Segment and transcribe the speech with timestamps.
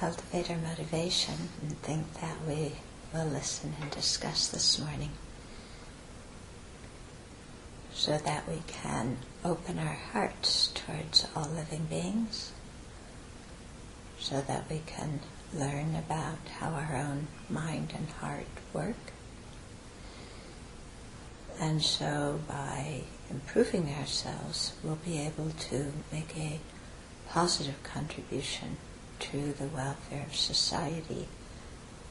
[0.00, 2.72] cultivate our motivation and think that we
[3.12, 5.10] will listen and discuss this morning
[7.92, 12.50] so that we can open our hearts towards all living beings,
[14.18, 15.20] so that we can
[15.52, 19.12] learn about how our own mind and heart work.
[21.60, 26.58] And so by improving ourselves, we'll be able to make a
[27.28, 28.78] positive contribution
[29.20, 31.28] to the welfare of society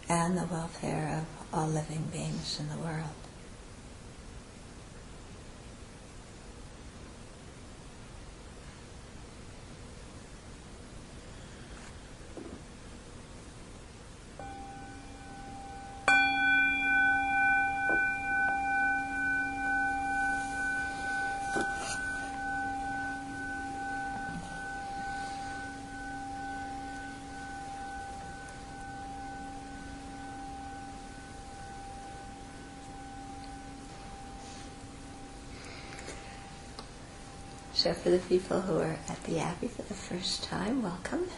[0.07, 3.28] and the welfare of all living beings in the world.
[37.79, 41.29] So for the people who are at the Abbey for the first time, welcome.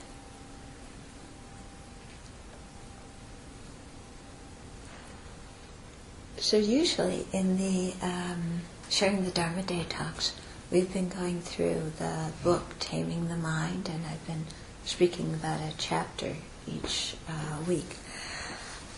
[6.38, 10.33] So usually in the um, sharing the Dharma Day talks,
[10.72, 14.45] we've been going through the book Taming the Mind, and I've been
[14.83, 17.98] speaking about a chapter each uh, week.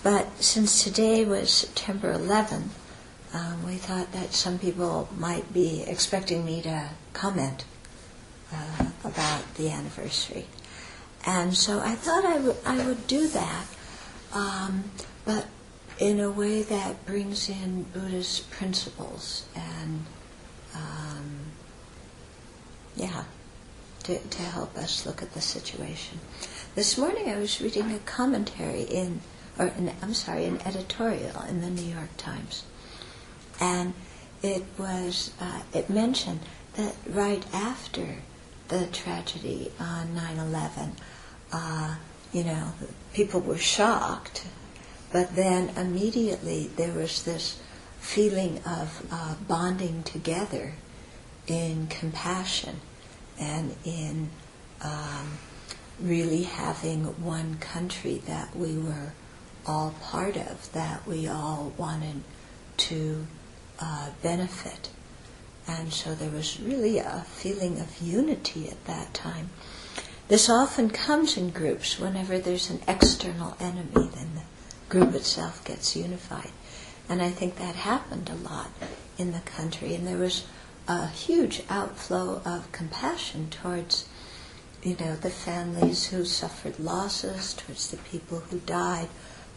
[0.01, 2.69] But since today was September 11th,
[3.33, 7.65] um, we thought that some people might be expecting me to comment
[8.53, 10.45] uh, about the anniversary.
[11.25, 13.65] And so I thought I, w- I would do that,
[14.33, 14.91] um,
[15.25, 15.47] but
[15.97, 20.05] in a way that brings in Buddhist principles and,
[20.75, 21.39] um,
[22.95, 23.23] yeah,
[24.03, 26.19] to, to help us look at the situation.
[26.75, 29.21] This morning I was reading a commentary in,
[29.57, 32.63] or an, I'm sorry, an editorial in the New York Times
[33.59, 33.93] and
[34.41, 36.41] it was uh, it mentioned
[36.75, 38.17] that right after
[38.67, 40.91] the tragedy on 9/11,
[41.51, 41.95] uh,
[42.31, 42.73] you know,
[43.13, 44.45] people were shocked,
[45.11, 47.59] but then immediately there was this
[47.99, 50.73] feeling of uh, bonding together
[51.47, 52.81] in compassion
[53.39, 54.29] and in
[54.81, 55.37] um,
[55.99, 59.13] really having one country that we were
[59.65, 62.21] all part of, that we all wanted
[62.75, 63.25] to
[63.83, 64.89] uh, benefit.
[65.67, 69.49] And so there was really a feeling of unity at that time.
[70.29, 71.99] This often comes in groups.
[71.99, 74.45] Whenever there's an external enemy, then the
[74.87, 76.51] group itself gets unified.
[77.09, 78.69] And I think that happened a lot
[79.17, 79.93] in the country.
[79.95, 80.45] And there was
[80.87, 84.07] a huge outflow of compassion towards,
[84.81, 89.09] you know, the families who suffered losses, towards the people who died,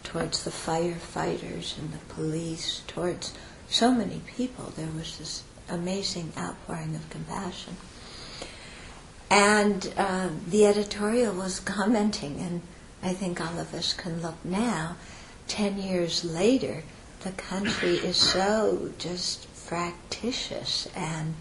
[0.02, 3.32] towards the firefighters and the police, towards
[3.68, 4.72] so many people.
[4.76, 7.76] There was this amazing outpouring of compassion.
[9.28, 12.62] And uh, the editorial was commenting, and
[13.02, 14.96] I think all of us can look now,
[15.48, 16.84] 10 years later,
[17.20, 21.34] the country is so just fractious and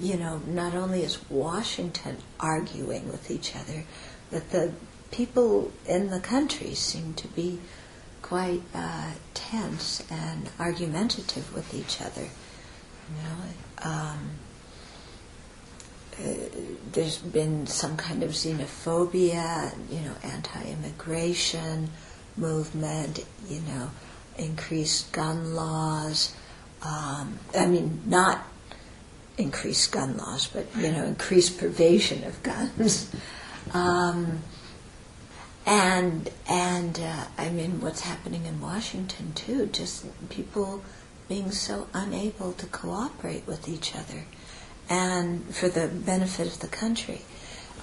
[0.00, 3.84] you know, not only is Washington arguing with each other,
[4.30, 4.72] but the
[5.10, 7.60] people in the country seem to be
[8.32, 12.22] quite uh, tense and argumentative with each other.
[12.22, 14.30] You know, um,
[16.18, 16.48] uh,
[16.92, 21.90] there's been some kind of xenophobia, you know, anti-immigration
[22.38, 23.90] movement, you know,
[24.38, 26.34] increased gun laws.
[26.80, 28.46] Um, I mean, not
[29.36, 33.14] increased gun laws, but you know, increased pervasion of guns.
[33.74, 34.42] Um,
[35.66, 40.82] and and uh, I mean what's happening in Washington too, just people
[41.28, 44.24] being so unable to cooperate with each other,
[44.88, 47.22] and for the benefit of the country,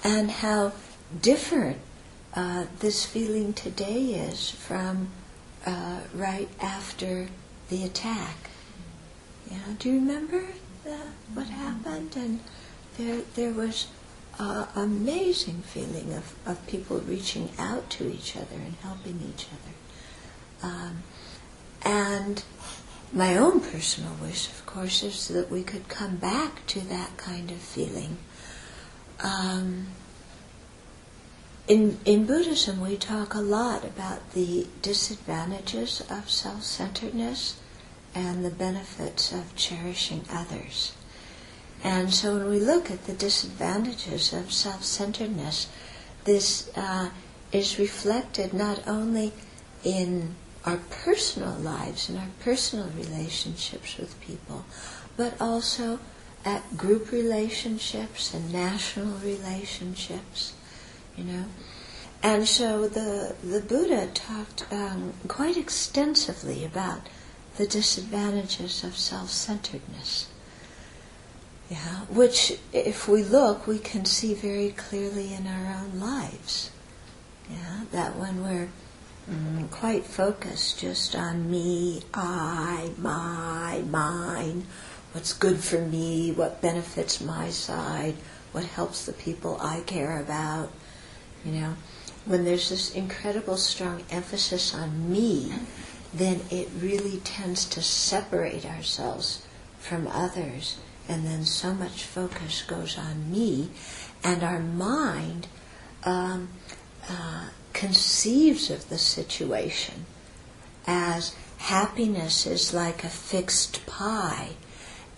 [0.04, 0.72] and how
[1.20, 1.78] different
[2.34, 5.08] uh, this feeling today is from
[5.66, 7.28] uh, right after
[7.68, 8.50] the attack.
[9.50, 10.44] Know, do you remember
[10.84, 10.96] the,
[11.34, 12.14] what happened?
[12.16, 12.40] And
[12.96, 13.88] there there was
[14.40, 20.72] uh, amazing feeling of, of people reaching out to each other and helping each other.
[20.72, 21.02] Um,
[21.82, 22.42] and
[23.12, 27.50] my own personal wish, of course, is that we could come back to that kind
[27.50, 28.16] of feeling.
[29.22, 29.88] Um,
[31.68, 37.60] in, in Buddhism, we talk a lot about the disadvantages of self centeredness
[38.14, 40.94] and the benefits of cherishing others.
[41.82, 45.68] And so when we look at the disadvantages of self centeredness,
[46.24, 47.10] this uh,
[47.52, 49.32] is reflected not only
[49.82, 50.34] in
[50.64, 54.64] our personal lives and our personal relationships with people,
[55.16, 55.98] but also
[56.44, 60.52] at group relationships and national relationships,
[61.16, 61.44] you know.
[62.22, 67.08] And so the, the Buddha talked um, quite extensively about
[67.56, 70.28] the disadvantages of self-centeredness.
[71.70, 76.72] Yeah, which if we look, we can see very clearly in our own lives.
[77.48, 78.68] Yeah, that when we're
[79.30, 84.66] mm, quite focused just on me, I, my, mine,
[85.12, 88.16] what's good for me, what benefits my side,
[88.50, 90.72] what helps the people I care about,
[91.44, 91.76] you know,
[92.24, 95.52] when there's this incredible strong emphasis on me,
[96.12, 99.46] then it really tends to separate ourselves
[99.78, 100.76] from others.
[101.10, 103.70] And then so much focus goes on me,
[104.22, 105.48] and our mind
[106.04, 106.50] um,
[107.08, 110.06] uh, conceives of the situation
[110.86, 114.50] as happiness is like a fixed pie,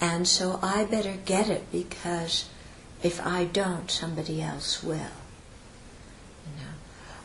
[0.01, 2.49] and so I better get it because
[3.03, 5.19] if I don't, somebody else will.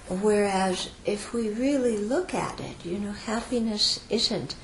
[0.10, 4.56] Whereas if we really look at it, you know, happiness isn't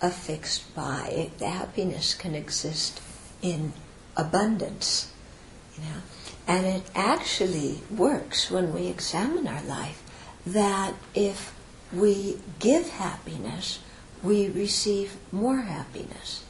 [0.00, 1.30] a fixed buy.
[1.40, 3.02] Happiness can exist
[3.42, 3.72] in
[4.16, 5.12] abundance,
[5.76, 6.00] you know.
[6.46, 10.02] And it actually works when we examine our life
[10.46, 11.54] that if
[11.92, 13.78] we give happiness,
[14.22, 16.44] we receive more happiness.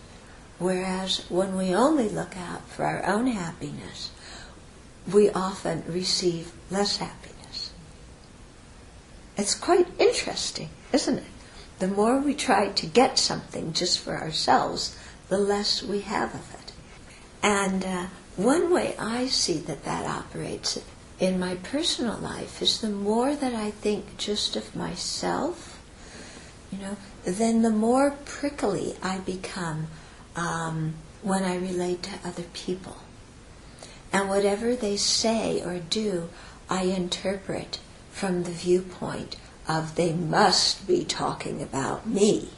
[0.59, 4.11] Whereas when we only look out for our own happiness,
[5.11, 7.71] we often receive less happiness.
[9.37, 11.25] It's quite interesting, isn't it?
[11.79, 14.97] The more we try to get something just for ourselves,
[15.29, 16.60] the less we have of it.
[17.43, 18.07] And uh,
[18.37, 20.79] one way I see that that operates
[21.19, 25.79] in my personal life is the more that I think just of myself,
[26.73, 29.89] you know, then the more prickly I become
[30.37, 32.97] um, when I relate to other people.
[34.13, 36.31] And whatever they say or do,
[36.69, 37.79] I interpret
[38.11, 39.37] from the viewpoint
[39.69, 42.51] of they must be talking about me.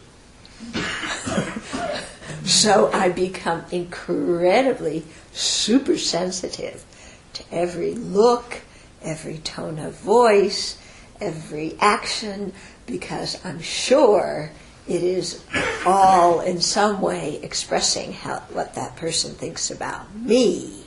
[2.52, 6.84] so I become incredibly super sensitive
[7.32, 8.60] to every look,
[9.02, 10.78] every tone of voice,
[11.20, 12.52] every action,
[12.86, 14.50] because I'm sure
[14.86, 15.42] it is
[15.86, 20.84] all in some way expressing how, what that person thinks about me.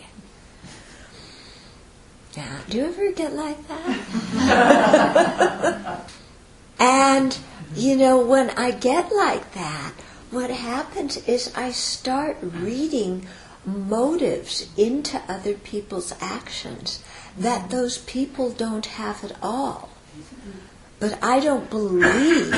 [2.36, 2.60] Yeah.
[2.70, 4.00] Do you ever get like that?
[6.80, 7.38] and,
[7.76, 9.94] you know, when I get like that,
[10.36, 13.26] what happens is I start reading
[13.66, 17.02] motives into other people's actions
[17.38, 19.90] that those people don't have at all.
[21.00, 22.54] But I don't believe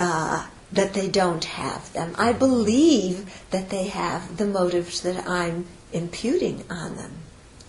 [0.00, 2.14] uh, that they don't have them.
[2.18, 7.12] I believe that they have the motives that I'm imputing on them.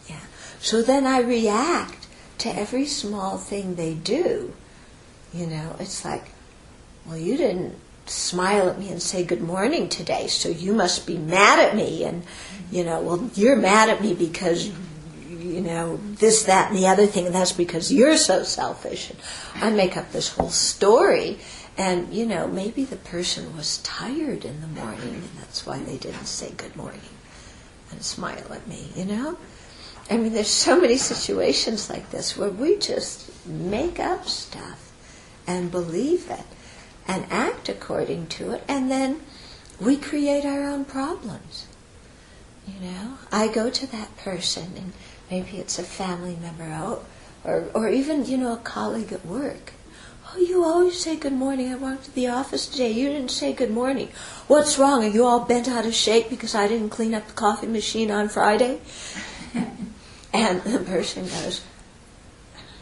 [0.10, 0.22] Yeah.
[0.60, 2.08] So then I react
[2.40, 4.56] to every small thing they do.
[5.32, 6.32] You know, it's like,
[7.06, 7.76] well, you didn't
[8.10, 12.04] smile at me and say good morning today, so you must be mad at me.
[12.04, 12.24] And,
[12.72, 14.72] you know, well, you're mad at me because,
[15.30, 19.12] you know, this, that, and the other thing, and that's because you're so selfish.
[19.12, 19.20] And
[19.64, 21.40] I make up this whole story.
[21.78, 25.98] And, you know, maybe the person was tired in the morning, and that's why they
[25.98, 27.02] didn't say good morning
[27.92, 29.38] and smile at me, you know?
[30.12, 34.92] I mean, there's so many situations like this where we just make up stuff
[35.46, 36.46] and believe it
[37.10, 39.20] and act according to it, and then
[39.82, 41.66] we create our own problems.
[42.68, 44.94] You know, I go to that person, and
[45.32, 47.00] maybe it's a family member,
[47.44, 49.74] or, or even, you know, a colleague at work.
[50.32, 51.74] Oh, you always say good morning.
[51.74, 52.92] I walked to the office today.
[52.92, 54.10] You didn't say good morning.
[54.48, 55.04] What's wrong?
[55.04, 58.12] Are you all bent out of shape because I didn't clean up the coffee machine
[58.12, 58.80] on Friday?
[60.32, 61.62] And the person goes,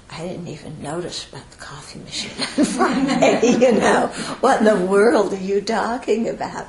[0.10, 4.08] I didn't even notice about the coffee machine on Friday, you know.
[4.40, 6.68] What in the world are you talking about?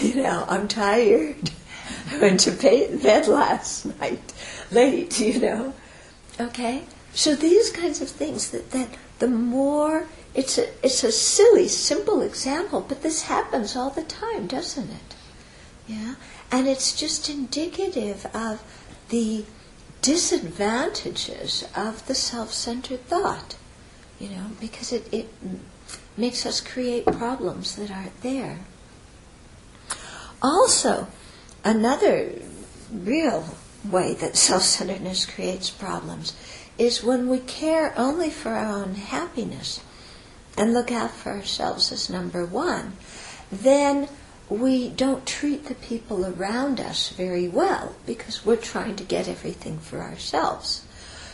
[0.00, 1.50] You know, I'm tired.
[2.10, 4.32] I went to bed last night
[4.70, 5.74] late, you know.
[6.40, 6.84] Okay?
[7.12, 12.20] So these kinds of things that, that the more it's a it's a silly, simple
[12.20, 15.14] example, but this happens all the time, doesn't it?
[15.86, 16.14] Yeah?
[16.52, 18.62] And it's just indicative of
[19.08, 19.44] the
[20.02, 23.56] disadvantages of the self-centered thought,
[24.18, 25.28] you know, because it, it
[26.16, 28.60] makes us create problems that aren't there.
[30.42, 31.08] Also,
[31.64, 32.32] another
[32.92, 36.34] real way that self-centeredness creates problems
[36.78, 39.80] is when we care only for our own happiness
[40.56, 42.92] and look out for ourselves as number one,
[43.50, 44.08] then
[44.48, 49.78] we don't treat the people around us very well because we're trying to get everything
[49.78, 50.84] for ourselves.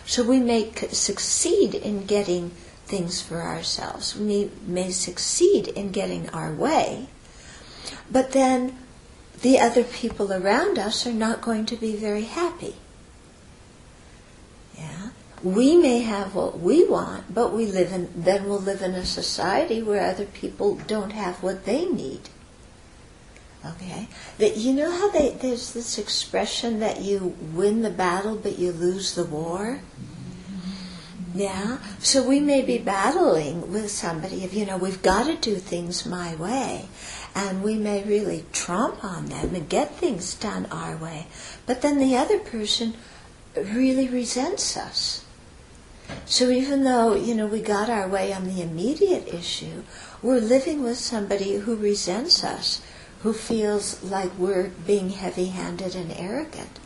[0.06, 2.50] So we may succeed in getting
[2.86, 4.16] things for ourselves.
[4.16, 7.06] We may succeed in getting our way,
[8.10, 8.76] but then
[9.40, 12.74] the other people around us are not going to be very happy.
[14.76, 15.10] Yeah.
[15.42, 19.04] We may have what we want, but we live in then we'll live in a
[19.04, 22.28] society where other people don't have what they need.
[23.66, 24.08] Okay?
[24.38, 29.14] You know how they, there's this expression that you win the battle but you lose
[29.14, 29.80] the war?
[31.34, 31.78] Yeah?
[31.98, 36.06] So we may be battling with somebody of, you know, we've got to do things
[36.06, 36.88] my way.
[37.34, 41.26] And we may really trump on them and get things done our way.
[41.66, 42.94] But then the other person
[43.56, 45.24] really resents us.
[46.26, 49.82] So even though, you know, we got our way on the immediate issue,
[50.22, 52.82] we're living with somebody who resents us
[53.24, 56.78] who feels like we're being heavy handed and arrogant.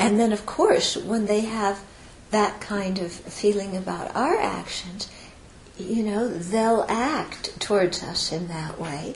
[0.00, 1.84] And then, of course, when they have
[2.30, 5.10] that kind of feeling about our actions,
[5.76, 9.14] you know, they'll act towards us in that way.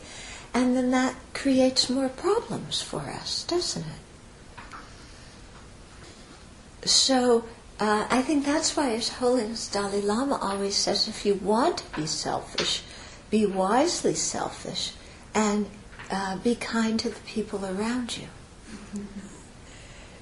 [0.52, 3.86] And then that creates more problems for us, doesn't
[6.82, 6.86] it?
[6.86, 7.46] So,
[7.80, 12.00] uh, I think that's why His Holiness Dalai Lama always says if you want to
[12.00, 12.82] be selfish,
[13.30, 14.92] be wisely selfish
[15.34, 15.66] and
[16.10, 18.28] uh, be kind to the people around you.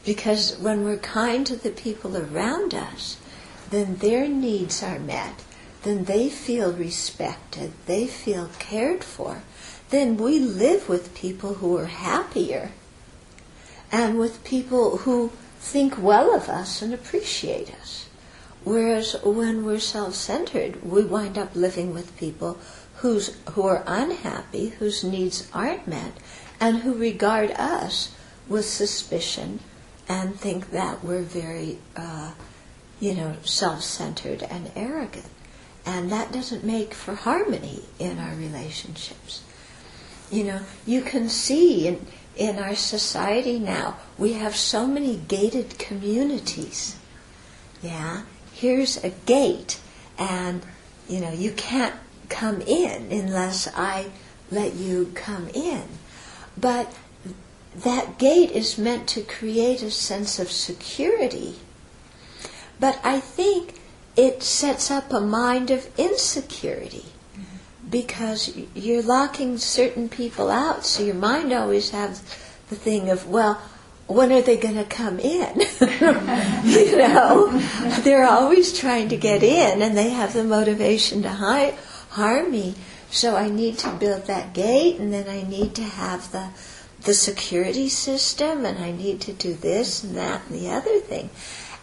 [0.04, 3.16] Because when we're kind to the people around us,
[3.70, 5.42] then their needs are met,
[5.82, 9.42] then they feel respected, they feel cared for,
[9.90, 12.72] then we live with people who are happier
[13.92, 18.06] and with people who think well of us and appreciate us.
[18.64, 22.58] Whereas when we're self centered, we wind up living with people
[23.04, 26.10] who's, who are unhappy, whose needs aren't met,
[26.58, 28.16] and who regard us
[28.48, 29.60] with suspicion
[30.08, 32.32] and think that we're very, uh,
[33.00, 35.28] you know, self-centered and arrogant.
[35.84, 39.42] And that doesn't make for harmony in our relationships.
[40.30, 42.06] You know, you can see in,
[42.36, 46.96] in our society now, we have so many gated communities.
[47.82, 48.22] Yeah?
[48.54, 49.78] Here's a gate,
[50.16, 50.64] and,
[51.06, 51.94] you know, you can't
[52.28, 54.10] come in unless I
[54.50, 55.84] let you come in.
[56.56, 56.94] But
[57.74, 61.56] that gate is meant to create a sense of security.
[62.78, 63.80] But I think
[64.16, 67.06] it sets up a mind of insecurity
[67.90, 72.20] because you're locking certain people out, so your mind always has
[72.68, 73.60] the thing of, well,
[74.06, 75.60] when are they going to come in?
[76.64, 77.58] you know,
[78.02, 81.74] they're always trying to get in, and they have the motivation to hide
[82.14, 82.74] harm me.
[83.10, 86.48] So I need to build that gate, and then I need to have the
[87.02, 91.28] the security system, and I need to do this and that and the other thing.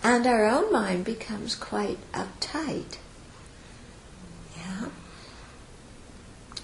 [0.04, 2.98] And our own mind becomes quite uptight.
[4.58, 4.90] Yeah.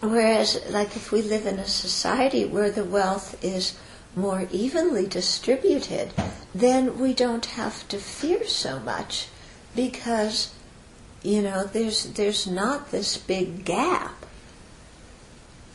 [0.02, 3.78] Whereas, like if we live in a society where the wealth is
[4.16, 6.12] more evenly distributed,
[6.56, 9.28] then we don't have to fear so much
[9.76, 10.52] because
[11.24, 14.26] you know, there's there's not this big gap,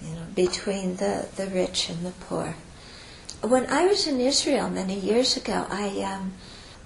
[0.01, 2.57] you know, between the, the rich and the poor.
[3.43, 6.35] When I was in Israel many years ago, I um,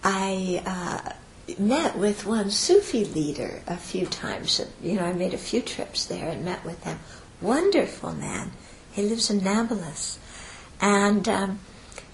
[0.02, 1.12] I uh,
[1.58, 4.64] met with one Sufi leader a few times.
[4.82, 6.98] You know, I made a few trips there and met with him.
[7.40, 8.52] Wonderful man.
[8.92, 10.18] He lives in Nablus,
[10.80, 11.60] and um,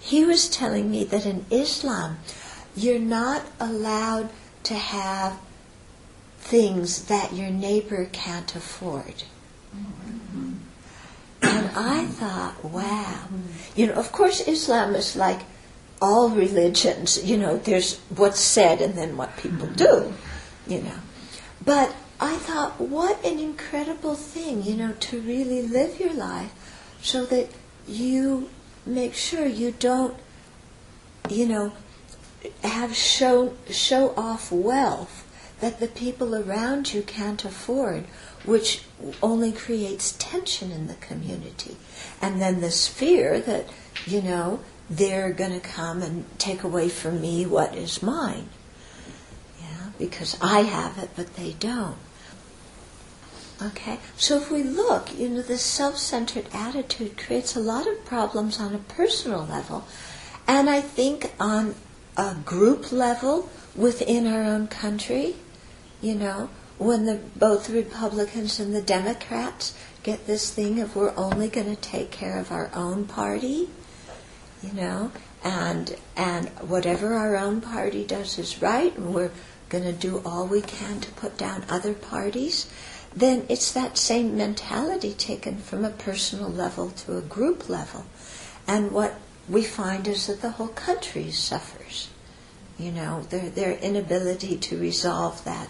[0.00, 2.18] he was telling me that in Islam,
[2.74, 4.30] you're not allowed
[4.64, 5.38] to have
[6.42, 9.22] things that your neighbor can't afford.
[11.40, 13.28] And I thought, wow.
[13.74, 15.40] You know, of course, Islam is like
[16.00, 17.24] all religions.
[17.24, 20.12] You know, there's what's said and then what people do,
[20.66, 20.98] you know.
[21.64, 26.52] But I thought, what an incredible thing, you know, to really live your life
[27.00, 27.48] so that
[27.86, 28.50] you
[28.84, 30.16] make sure you don't,
[31.30, 31.72] you know,
[32.64, 35.21] have show, show off wealth
[35.62, 38.02] that the people around you can't afford,
[38.44, 38.82] which
[39.22, 41.76] only creates tension in the community.
[42.20, 43.66] And then this fear that,
[44.04, 44.58] you know,
[44.90, 48.48] they're going to come and take away from me what is mine.
[49.60, 51.96] Yeah, because I have it, but they don't.
[53.62, 54.00] Okay?
[54.16, 58.58] So if we look, you know, this self centered attitude creates a lot of problems
[58.58, 59.84] on a personal level.
[60.48, 61.76] And I think on
[62.16, 65.36] a group level within our own country.
[66.02, 71.16] You know, when the, both the Republicans and the Democrats get this thing of we're
[71.16, 73.70] only going to take care of our own party,
[74.64, 75.12] you know,
[75.44, 79.30] and and whatever our own party does is right, and we're
[79.68, 82.68] going to do all we can to put down other parties.
[83.14, 88.06] Then it's that same mentality taken from a personal level to a group level,
[88.66, 92.08] and what we find is that the whole country suffers.
[92.76, 95.68] You know, their their inability to resolve that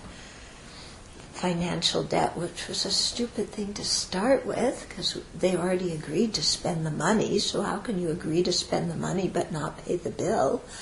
[1.42, 6.40] financial debt, which was a stupid thing to start with because they already agreed to
[6.40, 7.40] spend the money.
[7.40, 10.62] So how can you agree to spend the money but not pay the bill?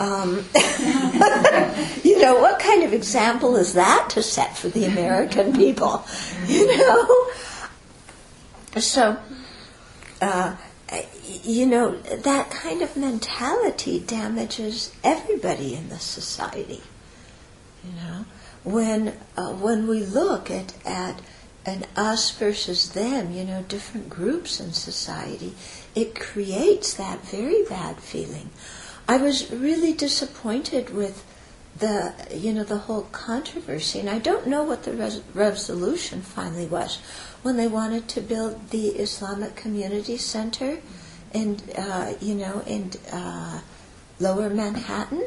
[0.00, 0.44] Um,
[2.04, 6.06] you know, what kind of example is that to set for the American people?
[6.46, 7.30] You know,
[8.80, 9.18] so.
[10.20, 10.56] Uh,
[11.42, 16.82] you know, that kind of mentality damages everybody in the society.
[17.84, 18.24] You know,
[18.72, 21.20] when uh, when we look at at
[21.64, 25.54] an us versus them, you know, different groups in society,
[25.94, 28.50] it creates that very bad feeling.
[29.06, 31.24] I was really disappointed with
[31.78, 36.66] the you know the whole controversy, and I don't know what the res- resolution finally
[36.66, 36.98] was
[37.42, 40.78] when they wanted to build the Islamic Community Center,
[41.32, 43.60] in uh, you know in uh,
[44.20, 45.24] Lower Manhattan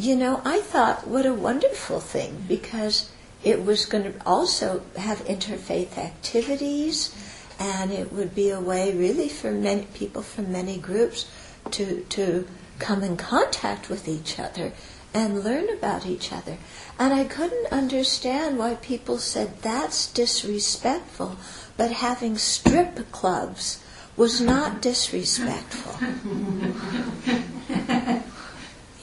[0.00, 3.10] you know, I thought what a wonderful thing because
[3.44, 7.14] it was going to also have interfaith activities
[7.58, 11.30] and it would be a way really for many people from many groups
[11.72, 14.72] to, to come in contact with each other
[15.12, 16.56] and learn about each other.
[16.98, 21.36] And I couldn't understand why people said that's disrespectful,
[21.76, 23.84] but having strip clubs
[24.16, 25.94] was not disrespectful.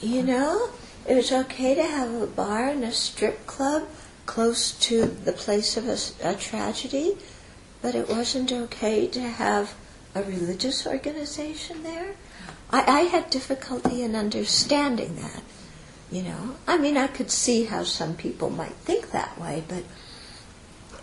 [0.00, 0.70] you know?
[1.08, 3.88] It was okay to have a bar and a strip club
[4.26, 7.16] close to the place of a, a tragedy,
[7.80, 9.74] but it wasn't okay to have
[10.14, 12.14] a religious organization there.
[12.70, 15.42] I, I had difficulty in understanding that.
[16.10, 19.84] You know, I mean, I could see how some people might think that way, but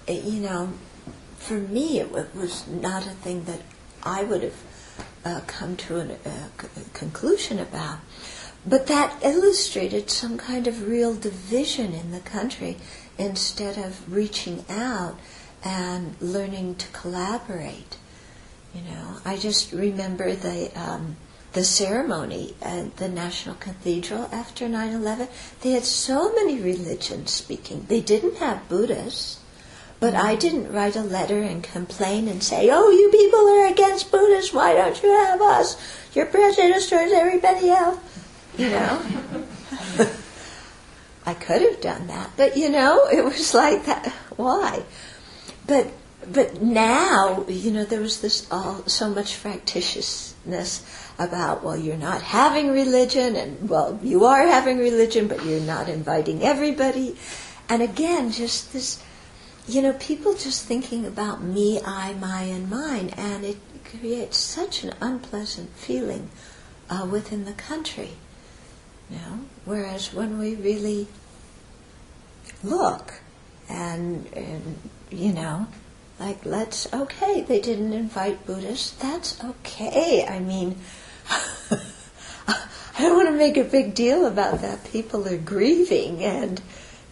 [0.07, 0.73] it, you know,
[1.37, 3.61] for me, it, it, was not a thing that
[4.03, 4.63] I would have
[5.23, 6.49] uh, come to a
[6.93, 7.99] conclusion about.
[8.67, 12.77] But that illustrated some kind of real division in the country
[13.17, 15.19] instead of reaching out
[15.63, 17.97] and learning to collaborate.
[18.73, 21.17] You know, I just remember the um,
[21.53, 25.29] the ceremony at the National Cathedral after 9/11.
[25.61, 27.85] They had so many religions speaking.
[27.87, 29.39] They didn't have Buddhists,
[29.99, 34.11] but I didn't write a letter and complain and say, "Oh, you people are against
[34.11, 34.53] Buddhists.
[34.53, 35.77] Why don't you have us?
[36.13, 37.99] You're prejudiced towards everybody else."
[38.57, 39.01] You know.
[41.25, 44.07] I could have done that, but you know, it was like that.
[44.37, 44.83] Why?
[45.65, 45.91] But
[46.31, 50.83] but now, you know, there was this all so much fractitiousness
[51.19, 55.89] about well, you're not having religion, and well, you are having religion, but you're not
[55.89, 57.15] inviting everybody,
[57.69, 59.01] and again, just this,
[59.67, 64.83] you know, people just thinking about me, I, my, and mine, and it creates such
[64.83, 66.29] an unpleasant feeling
[66.89, 68.11] uh, within the country.
[69.09, 69.39] You know?
[69.65, 71.07] Whereas when we really
[72.63, 73.13] look
[73.69, 74.77] and, and
[75.09, 75.67] you know,
[76.19, 78.91] like let's okay, they didn't invite Buddhists.
[78.91, 80.25] That's okay.
[80.25, 80.77] I mean,
[81.29, 84.85] I don't want to make a big deal about that.
[84.85, 86.61] People are grieving, and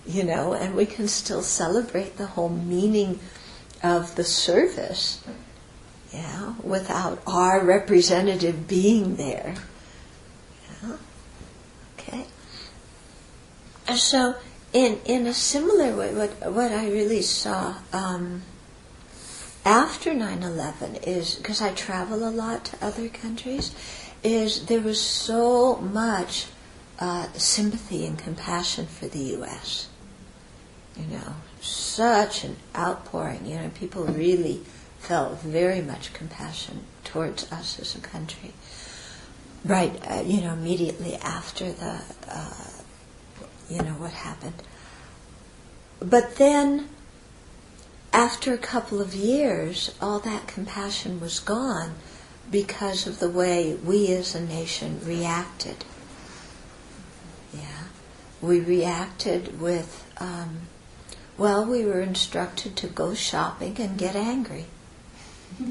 [0.05, 3.19] you know, and we can still celebrate the whole meaning
[3.83, 5.21] of the service,
[6.13, 9.55] yeah, without our representative being there.
[13.95, 14.35] So
[14.71, 18.43] in in a similar way, what what I really saw um,
[19.65, 23.71] after 9/11 is because I travel a lot to other countries,
[24.23, 26.47] is there was so much
[26.99, 29.89] uh, sympathy and compassion for the U.S.
[30.95, 33.45] You know, such an outpouring.
[33.45, 34.61] You know, people really
[34.99, 38.53] felt very much compassion towards us as a country.
[39.65, 42.53] Right, uh, you know, immediately after the uh,
[43.69, 44.61] you know, what happened.
[45.99, 46.89] But then,
[48.11, 51.95] after a couple of years, all that compassion was gone
[52.51, 55.85] because of the way we as a nation reacted.
[57.53, 57.85] Yeah.
[58.41, 60.67] We reacted with, um,
[61.37, 64.65] well, we were instructed to go shopping and get angry.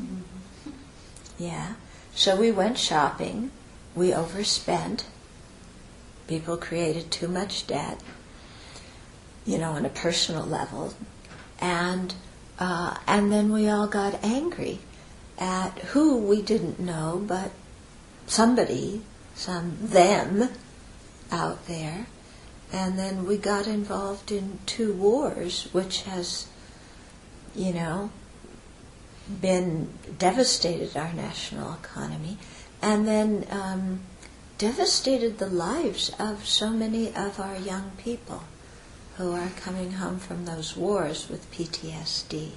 [1.39, 1.75] Yeah.
[2.15, 3.51] So we went shopping,
[3.95, 5.07] we overspent,
[6.29, 8.01] People created too much debt,
[9.45, 10.95] you know, on a personal level,
[11.61, 12.15] and
[12.59, 14.79] uh, and then we all got angry
[15.37, 17.51] at who we didn't know, but
[18.27, 19.03] somebody,
[19.35, 20.49] some them
[21.33, 22.07] out there,
[22.73, 26.47] and then we got involved in two wars, which has,
[27.55, 28.11] you know,
[29.41, 32.39] been devastated our national economy,
[32.83, 34.01] and then um,
[34.59, 38.43] devastated the lives of so many of our young people
[39.17, 42.51] who are coming home from those wars with PTSD.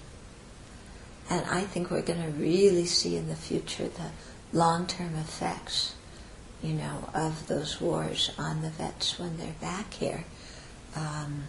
[1.29, 4.11] And I think we're going to really see in the future the
[4.51, 5.95] long-term effects,
[6.61, 10.23] you know, of those wars on the vets when they're back here.
[10.93, 11.43] Because um,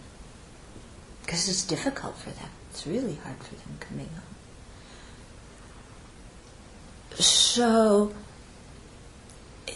[1.25, 2.49] it's difficult for them.
[2.71, 4.23] It's really hard for them coming home.
[7.19, 8.13] So,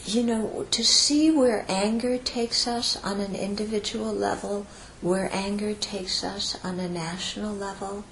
[0.06, 4.66] you know, to see where anger takes us on an individual level,
[5.02, 8.04] where anger takes us on a national level,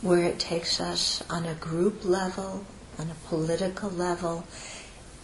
[0.00, 2.64] where it takes us on a group level,
[2.98, 4.44] on a political level,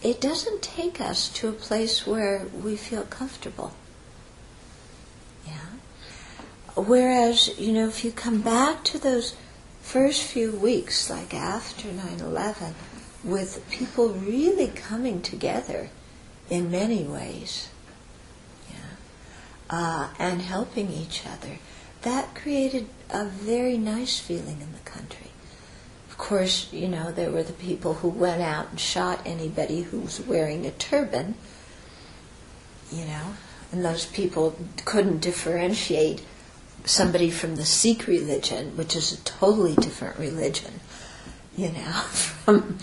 [0.01, 3.73] it doesn't take us to a place where we feel comfortable.
[5.45, 5.77] Yeah.
[6.75, 9.35] Whereas, you know, if you come back to those
[9.81, 12.75] first few weeks, like after 9 11,
[13.23, 15.89] with people really coming together
[16.49, 17.69] in many ways
[18.69, 18.75] yeah,
[19.69, 21.59] uh, and helping each other.
[22.03, 25.27] That created a very nice feeling in the country.
[26.09, 29.99] Of course, you know, there were the people who went out and shot anybody who
[29.99, 31.35] was wearing a turban,
[32.91, 33.33] you know,
[33.71, 34.55] and those people
[34.85, 36.23] couldn't differentiate
[36.85, 40.79] somebody from the Sikh religion, which is a totally different religion,
[41.55, 42.79] you know, from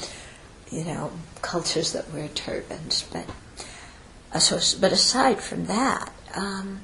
[0.70, 3.04] you know, cultures that wear turbans.
[3.12, 3.26] But,
[4.32, 6.80] uh, so, but aside from that, um,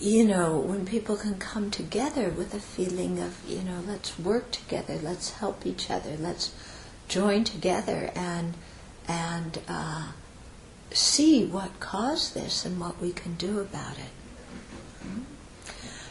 [0.00, 4.50] you know, when people can come together with a feeling of, you know, let's work
[4.50, 6.54] together, let's help each other, let's
[7.08, 8.54] join together and
[9.06, 10.08] and uh,
[10.90, 14.10] see what caused this and what we can do about it.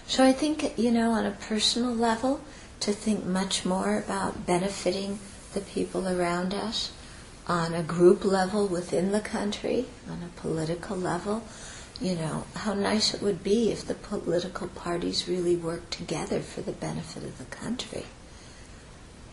[0.05, 2.41] So I think, you know, on a personal level,
[2.81, 5.17] to think much more about benefiting
[5.53, 6.91] the people around us
[7.47, 11.43] on a group level within the country, on a political level.
[12.01, 16.61] You know, how nice it would be if the political parties really worked together for
[16.61, 18.05] the benefit of the country.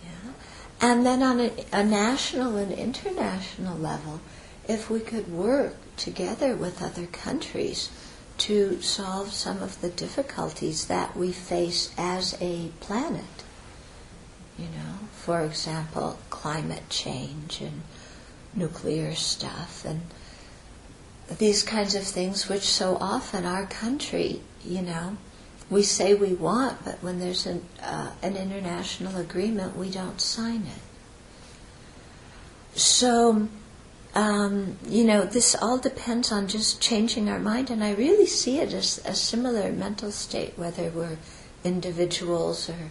[0.05, 0.33] Yeah.
[0.81, 4.21] And then on a, a national and international level,
[4.69, 7.91] if we could work together with other countries
[8.39, 13.25] to solve some of the difficulties that we face as a planet
[14.61, 17.83] you know, for example, climate change and
[18.55, 20.01] nuclear stuff and
[21.39, 25.17] these kinds of things, which so often our country, you know,
[25.69, 30.63] we say we want, but when there's an, uh, an international agreement, we don't sign
[30.63, 30.83] it.
[32.79, 33.49] So,
[34.15, 38.59] um, you know, this all depends on just changing our mind, and I really see
[38.59, 41.19] it as a similar mental state, whether we're
[41.63, 42.91] individuals or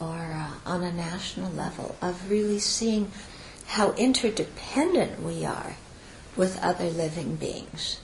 [0.00, 3.10] or uh, on a national level of really seeing
[3.66, 5.76] how interdependent we are
[6.36, 8.00] with other living beings.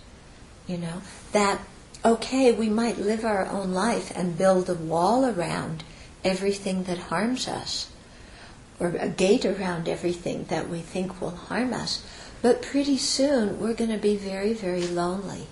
[0.67, 1.61] You know, that,
[2.05, 5.85] okay, we might live our own life and build a wall around
[6.25, 7.89] everything that harms us,
[8.79, 12.05] or a gate around everything that we think will harm us,
[12.43, 15.47] but pretty soon we're going to be very, very lonely.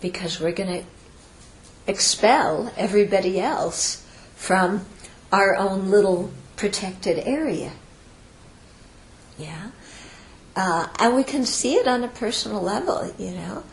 [0.00, 0.86] Because we're going to
[1.86, 4.86] expel everybody else from
[5.32, 7.72] our own little protected area.
[9.38, 9.70] Yeah?
[10.54, 13.64] Uh, and we can see it on a personal level, you know.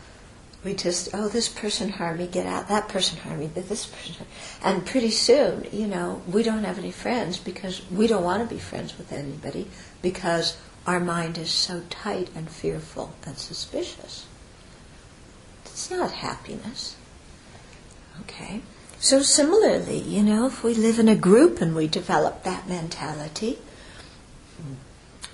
[0.63, 3.85] We just, oh, this person harmed me, get out, that person harmed me, but this
[3.85, 4.25] person.
[4.61, 8.53] And pretty soon, you know, we don't have any friends because we don't want to
[8.53, 9.67] be friends with anybody
[10.01, 14.25] because our mind is so tight and fearful and suspicious.
[15.65, 16.97] It's not happiness.
[18.21, 18.61] Okay?
[18.99, 23.59] So similarly, you know, if we live in a group and we develop that mentality,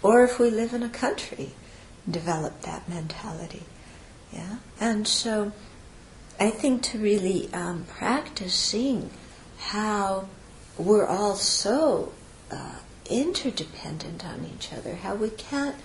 [0.03, 1.51] or if we live in a country,
[2.05, 3.63] and develop that mentality,
[4.31, 4.57] yeah.
[4.79, 5.51] And so,
[6.39, 9.09] I think to really um, practice seeing
[9.57, 10.27] how
[10.77, 12.11] we're all so
[12.51, 12.75] uh,
[13.09, 15.75] interdependent on each other, how we can't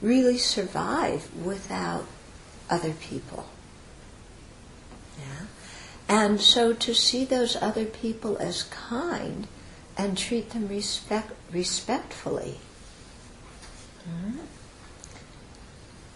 [0.00, 2.06] really survive without
[2.70, 3.46] other people.
[5.18, 5.46] Yeah.
[6.08, 9.46] And so to see those other people as kind
[9.96, 12.58] and treat them respect, respectfully.
[14.08, 14.38] Mm-hmm.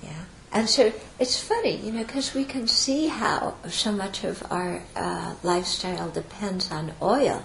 [0.02, 0.24] Yeah.
[0.52, 4.82] And so it's funny, you know, because we can see how so much of our
[4.96, 7.44] uh, lifestyle depends on oil.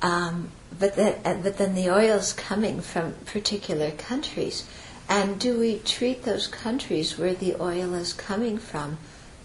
[0.00, 4.68] Um, but, uh, but then the oil's coming from particular countries.
[5.08, 8.98] And do we treat those countries where the oil is coming from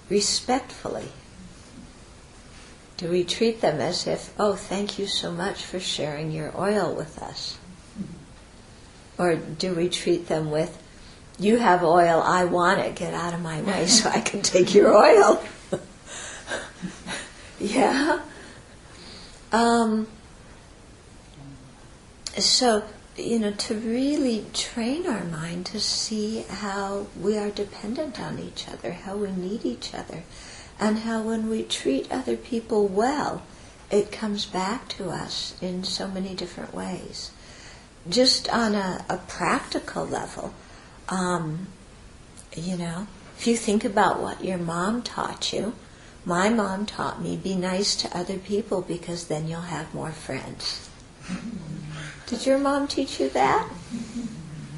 [0.09, 1.09] respectfully?
[2.99, 6.93] Do we treat them as if, oh, thank you so much for sharing your oil
[6.93, 7.57] with us?
[9.17, 10.83] Or do we treat them with,
[11.39, 14.75] you have oil, I want it, get out of my way so I can take
[14.75, 15.41] your oil?
[17.61, 18.19] yeah?
[19.53, 20.05] Um,
[22.37, 22.83] so,
[23.15, 28.67] you know, to really train our mind to see how we are dependent on each
[28.67, 30.23] other, how we need each other,
[30.79, 33.43] and how when we treat other people well,
[33.91, 37.31] it comes back to us in so many different ways.
[38.07, 40.53] Just on a, a practical level,
[41.09, 41.67] um,
[42.55, 45.73] you know, if you think about what your mom taught you,
[46.25, 50.89] my mom taught me be nice to other people because then you'll have more friends.
[52.27, 53.69] Did your mom teach you that?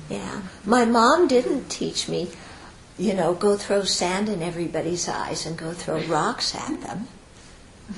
[0.10, 0.42] Yeah.
[0.66, 2.30] My mom didn't teach me,
[3.02, 7.08] you know, go throw sand in everybody's eyes and go throw rocks at them.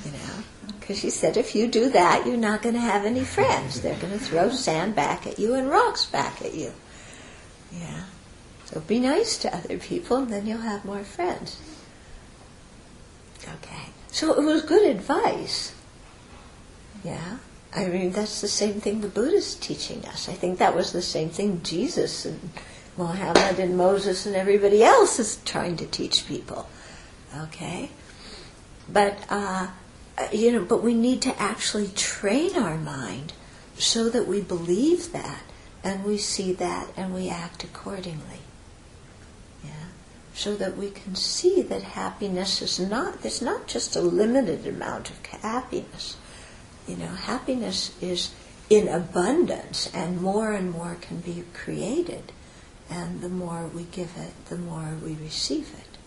[0.06, 0.44] You know,
[0.80, 3.82] because she said if you do that, you're not going to have any friends.
[3.82, 6.72] They're going to throw sand back at you and rocks back at you.
[7.72, 8.04] Yeah.
[8.66, 11.60] So be nice to other people, and then you'll have more friends.
[13.44, 13.90] Okay.
[14.08, 15.76] So it was good advice.
[17.04, 17.40] Yeah.
[17.76, 20.30] I mean, that's the same thing the Buddha's teaching us.
[20.30, 22.52] I think that was the same thing Jesus and
[22.98, 26.68] Muhammad and Moses and everybody else is trying to teach people.
[27.38, 27.90] Okay?
[28.88, 29.68] But, uh,
[30.32, 33.34] you know, but we need to actually train our mind
[33.78, 35.44] so that we believe that
[35.84, 38.42] and we see that and we act accordingly.
[39.64, 39.90] Yeah?
[40.36, 45.10] So that we can see that happiness is not, it's not just a limited amount
[45.10, 46.18] of happiness
[46.88, 48.32] you know, happiness is
[48.70, 52.32] in abundance, and more and more can be created.
[52.94, 55.98] And the more we give it, the more we receive it.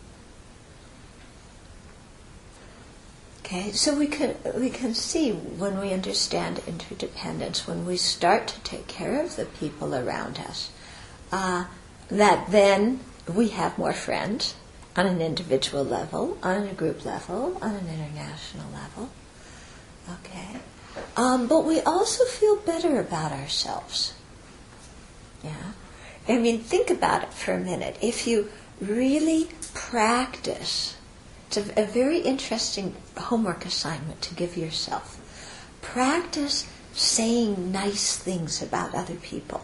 [3.40, 8.60] Okay, so we can we can see when we understand interdependence, when we start to
[8.60, 10.70] take care of the people around us,
[11.32, 11.64] uh,
[12.08, 13.00] that then
[13.32, 14.54] we have more friends
[14.96, 19.10] on an individual level, on a group level, on an international level.
[20.20, 20.60] Okay.
[21.16, 24.14] Um, but we also feel better about ourselves.
[25.42, 25.72] Yeah.
[26.28, 27.96] I mean, think about it for a minute.
[28.00, 30.96] If you really practice,
[31.46, 35.20] it's a, a very interesting homework assignment to give yourself.
[35.82, 39.62] Practice saying nice things about other people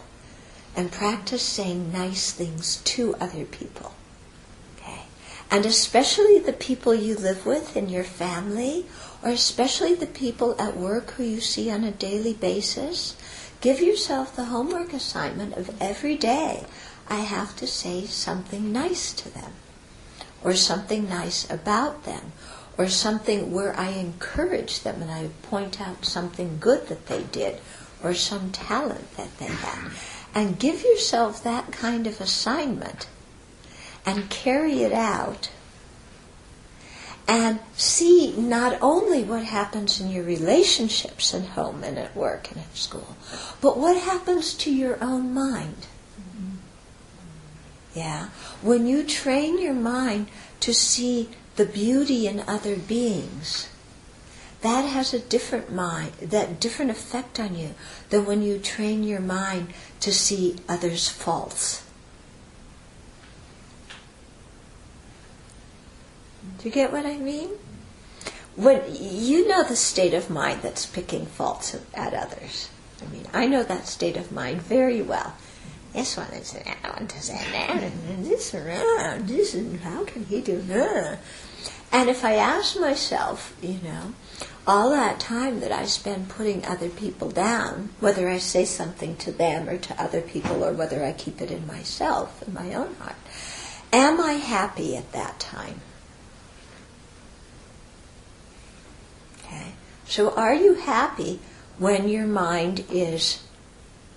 [0.77, 3.92] and practice saying nice things to other people.
[4.77, 5.03] Okay?
[5.51, 8.87] And especially the people you live with in your family
[9.22, 13.16] or especially the people at work who you see on a daily basis,
[13.62, 16.66] give yourself the homework assignment of every day
[17.09, 19.53] I have to say something nice to them,
[20.42, 22.33] or something nice about them,
[22.77, 27.61] or something where I encourage them and I point out something good that they did,
[28.03, 29.92] or some talent that they had.
[30.35, 33.07] And give yourself that kind of assignment
[34.05, 35.51] and carry it out
[37.28, 42.61] and see not only what happens in your relationships at home and at work and
[42.61, 43.16] at school,
[43.61, 45.87] but what happens to your own mind.
[46.20, 46.56] Mm-hmm.
[47.94, 48.28] Yeah?
[48.61, 50.28] When you train your mind
[50.61, 53.68] to see the beauty in other beings,
[54.62, 57.74] that has a different mind, that different effect on you
[58.11, 61.82] than when you train your mind to see others' faults.
[66.59, 67.50] Do you get what I mean?
[68.57, 72.68] When you know the state of mind that's picking faults at others.
[73.00, 75.35] I mean, I know that state of mind very well.
[75.92, 80.40] This one is that one does that, and this and this, and how can he
[80.40, 81.18] do that?
[81.90, 84.14] And if I ask myself, you know,
[84.66, 89.33] all that time that I spend putting other people down, whether I say something to
[89.33, 92.94] them or to other people, or whether I keep it in myself, in my own
[92.94, 93.16] heart,
[93.92, 95.83] am I happy at that time?
[100.07, 101.41] So, are you happy
[101.79, 103.43] when your mind is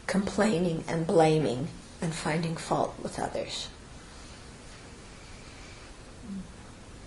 [0.08, 1.70] complaining and blaming
[2.02, 3.70] and finding fault with others?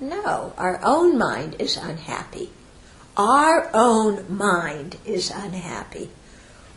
[0.01, 2.51] No, our own mind is unhappy.
[3.17, 6.11] Our own mind is unhappy.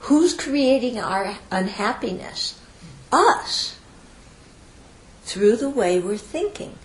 [0.02, 2.60] Who's creating our unhappiness?
[3.12, 3.78] Us.
[5.24, 6.78] through the way we're thinking.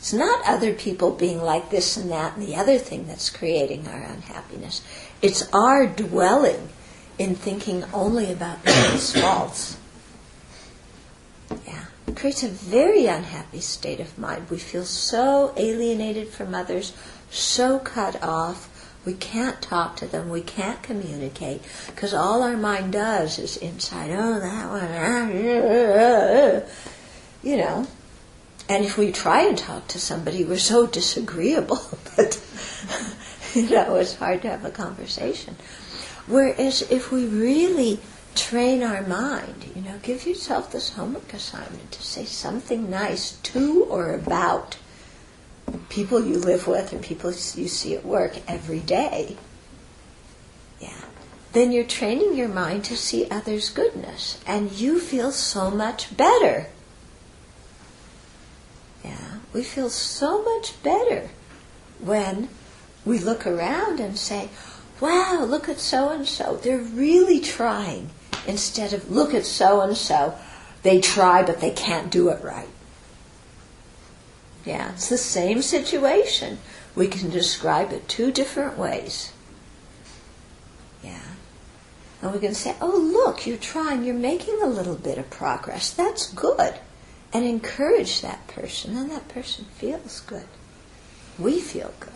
[0.00, 3.86] It's not other people being like this and that and the other thing that's creating
[3.86, 4.80] our unhappiness.
[5.20, 6.70] It's our dwelling
[7.18, 9.76] in thinking only about people's faults.
[11.66, 11.84] Yeah.
[12.06, 14.48] It creates a very unhappy state of mind.
[14.48, 16.94] We feel so alienated from others,
[17.30, 18.68] so cut off.
[19.04, 20.30] We can't talk to them.
[20.30, 24.12] We can't communicate because all our mind does is inside.
[24.12, 24.88] Oh, that one.
[24.90, 26.62] Ah,
[27.42, 27.86] you know.
[28.70, 31.76] And if we try and talk to somebody, we're so disagreeable
[32.16, 32.40] that
[33.52, 35.56] you know it's hard to have a conversation.
[36.28, 37.98] Whereas if we really
[38.36, 43.86] train our mind, you know, give yourself this homework assignment to say something nice to
[43.86, 44.76] or about
[45.88, 49.36] people you live with or people you see at work every day.
[50.78, 51.04] Yeah.
[51.54, 56.68] Then you're training your mind to see others' goodness and you feel so much better.
[59.04, 59.38] Yeah.
[59.52, 61.30] We feel so much better
[61.98, 62.48] when
[63.04, 64.50] we look around and say,
[65.00, 66.56] wow, look at so and so.
[66.56, 68.10] They're really trying.
[68.46, 70.34] Instead of, look at so and so.
[70.82, 72.68] They try, but they can't do it right.
[74.64, 76.58] Yeah, it's the same situation.
[76.94, 79.32] We can describe it two different ways.
[81.02, 81.18] Yeah.
[82.20, 85.90] And we can say, oh, look, you're trying, you're making a little bit of progress.
[85.90, 86.74] That's good.
[87.32, 90.48] And encourage that person, and that person feels good.
[91.38, 92.12] We feel good.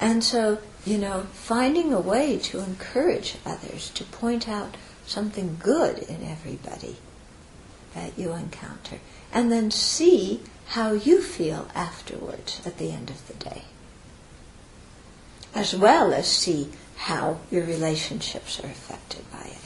[0.00, 4.76] And so, you know, finding a way to encourage others, to point out
[5.06, 6.96] something good in everybody
[7.94, 8.98] that you encounter,
[9.32, 13.64] and then see how you feel afterwards at the end of the day.
[15.54, 19.58] As well as see how your relationships are affected by it.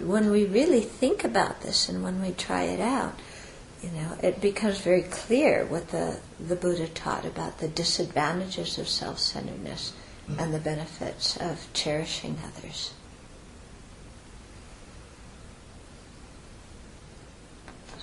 [0.00, 3.18] When we really think about this and when we try it out,
[3.82, 8.88] you know, it becomes very clear what the, the Buddha taught about the disadvantages of
[8.88, 9.92] self centeredness
[10.38, 12.92] and the benefits of cherishing others.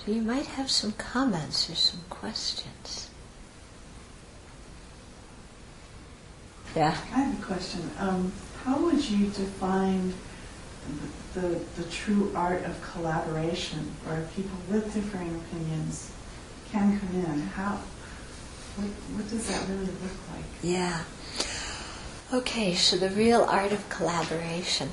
[0.04, 3.10] So you might have some comments or some questions.
[6.76, 6.96] Yeah.
[7.12, 7.90] I have a question.
[7.98, 8.32] Um,
[8.68, 10.12] how would you define
[11.34, 16.10] the, the true art of collaboration, where people with differing opinions
[16.70, 17.40] can come in.
[17.48, 17.80] How?
[18.76, 20.44] What, what does that really look like?
[20.62, 21.04] Yeah.
[22.32, 24.90] Okay, so the real art of collaboration.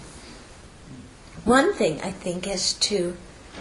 [1.43, 3.17] One thing I think is to,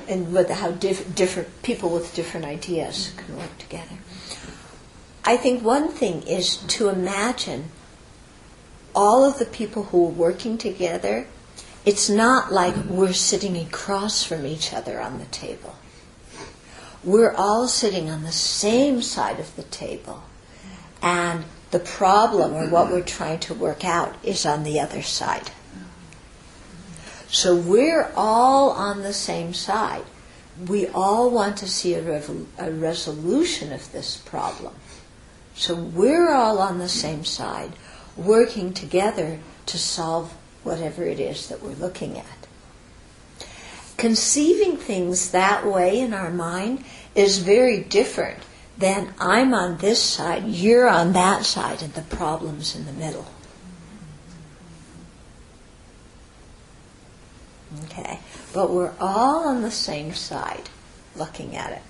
[0.08, 3.98] and with how diff- different people with different ideas can work together.
[5.24, 7.70] I think one thing is to imagine
[8.94, 11.26] all of the people who are working together
[11.84, 15.76] it's not like we're sitting across from each other on the table.
[17.02, 20.22] We're all sitting on the same side of the table.
[21.02, 25.50] And the problem or what we're trying to work out is on the other side.
[27.28, 30.04] So we're all on the same side.
[30.66, 32.22] We all want to see a,
[32.58, 34.74] a resolution of this problem.
[35.54, 37.72] So we're all on the same side,
[38.16, 42.46] working together to solve whatever it is that we're looking at.
[43.96, 48.38] Conceiving things that way in our mind is very different
[48.76, 53.26] than I'm on this side, you're on that side, and the problem's in the middle.
[57.84, 58.18] Okay,
[58.52, 60.68] but we're all on the same side
[61.16, 61.82] looking at it.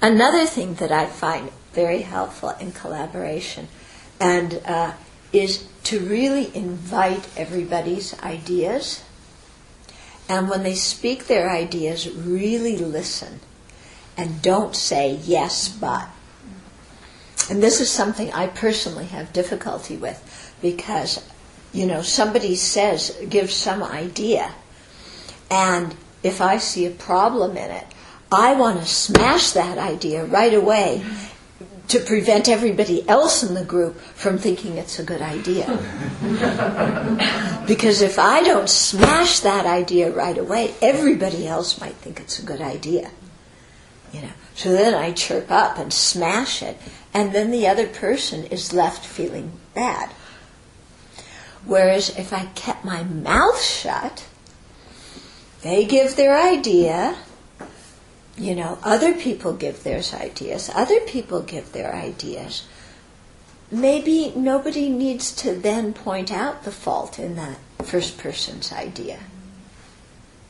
[0.00, 3.68] Another thing that I find very helpful in collaboration,
[4.20, 4.92] and uh,
[5.32, 9.02] is to really invite everybody's ideas.
[10.28, 13.40] And when they speak their ideas, really listen
[14.16, 16.08] and don't say yes, but.
[17.48, 21.24] And this is something I personally have difficulty with because,
[21.72, 24.52] you know, somebody says, gives some idea,
[25.50, 27.86] and if I see a problem in it,
[28.32, 31.04] I want to smash that idea right away
[31.88, 35.66] to prevent everybody else in the group from thinking it's a good idea.
[37.68, 42.44] because if I don't smash that idea right away, everybody else might think it's a
[42.44, 43.10] good idea.
[44.12, 44.32] You know.
[44.54, 46.78] So then I chirp up and smash it,
[47.12, 50.10] and then the other person is left feeling bad.
[51.66, 54.24] Whereas if I kept my mouth shut,
[55.62, 57.16] they give their idea,
[58.36, 62.64] you know, other people give their ideas, other people give their ideas.
[63.70, 69.18] maybe nobody needs to then point out the fault in that first person's idea.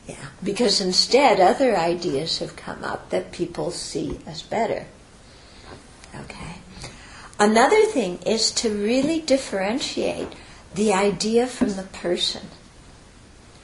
[0.07, 4.85] Yeah, because instead other ideas have come up that people see as better.
[6.15, 6.55] Okay.
[7.39, 10.29] Another thing is to really differentiate
[10.73, 12.47] the idea from the person.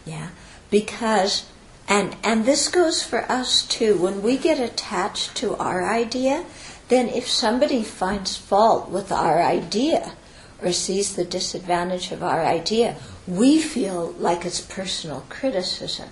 [0.05, 0.29] Yeah,
[0.69, 1.45] because
[1.87, 3.97] and and this goes for us too.
[3.97, 6.45] When we get attached to our idea,
[6.89, 10.13] then if somebody finds fault with our idea
[10.61, 12.95] or sees the disadvantage of our idea,
[13.27, 16.09] we feel like it's personal criticism.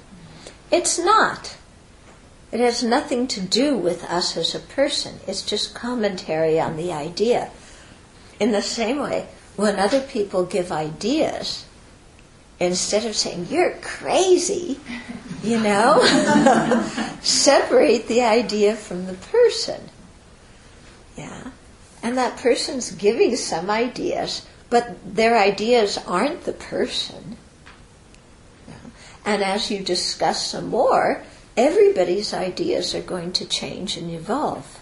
[0.72, 1.56] It's not.
[2.52, 5.20] It has nothing to do with us as a person.
[5.26, 7.50] It's just commentary on the idea.
[8.40, 11.66] In the same way, when other people give ideas,
[12.62, 14.80] instead of saying, you're crazy,
[15.44, 16.02] you know,
[17.22, 19.90] separate the idea from the person.
[21.18, 21.52] Yeah.
[22.04, 27.38] And that person's giving some ideas, but their ideas aren't the person.
[28.68, 28.90] Yeah.
[29.26, 31.24] And as you discuss some more,
[31.58, 34.80] everybody's ideas are going to change and evolve.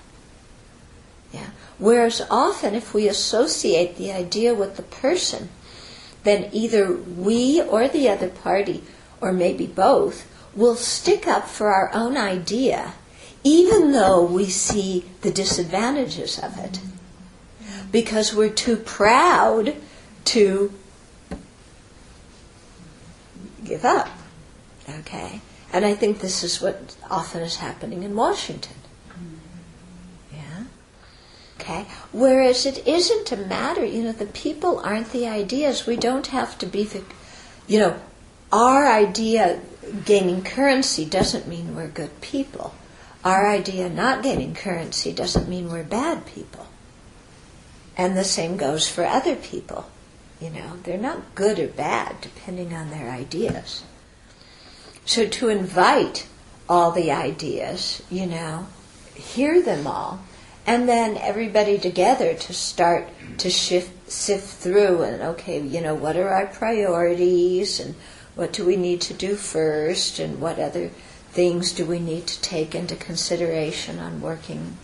[1.31, 1.51] Yeah.
[1.77, 5.49] Whereas often, if we associate the idea with the person,
[6.23, 8.83] then either we or the other party,
[9.21, 12.93] or maybe both, will stick up for our own idea,
[13.43, 16.79] even though we see the disadvantages of it.
[17.91, 19.75] Because we're too proud
[20.25, 20.73] to
[23.63, 24.09] give up.
[24.99, 25.41] Okay?
[25.71, 28.75] And I think this is what often is happening in Washington.
[31.59, 31.85] Okay?
[32.13, 35.85] Whereas it isn't a matter, you know, the people aren't the ideas.
[35.85, 37.03] We don't have to be the,
[37.67, 37.99] you know,
[38.51, 39.59] our idea
[40.05, 42.73] gaining currency doesn't mean we're good people.
[43.25, 46.67] Our idea not gaining currency doesn't mean we're bad people.
[47.97, 49.89] And the same goes for other people.
[50.39, 53.83] You know, they're not good or bad depending on their ideas.
[55.05, 56.27] So to invite
[56.69, 58.67] all the ideas, you know,
[59.15, 60.21] hear them all,
[60.69, 63.09] and then everybody together to start
[63.39, 67.95] to shift, sift through and okay, you know, what are our priorities and
[68.35, 70.91] what do we need to do first and what other
[71.31, 74.77] things do we need to take into consideration on working.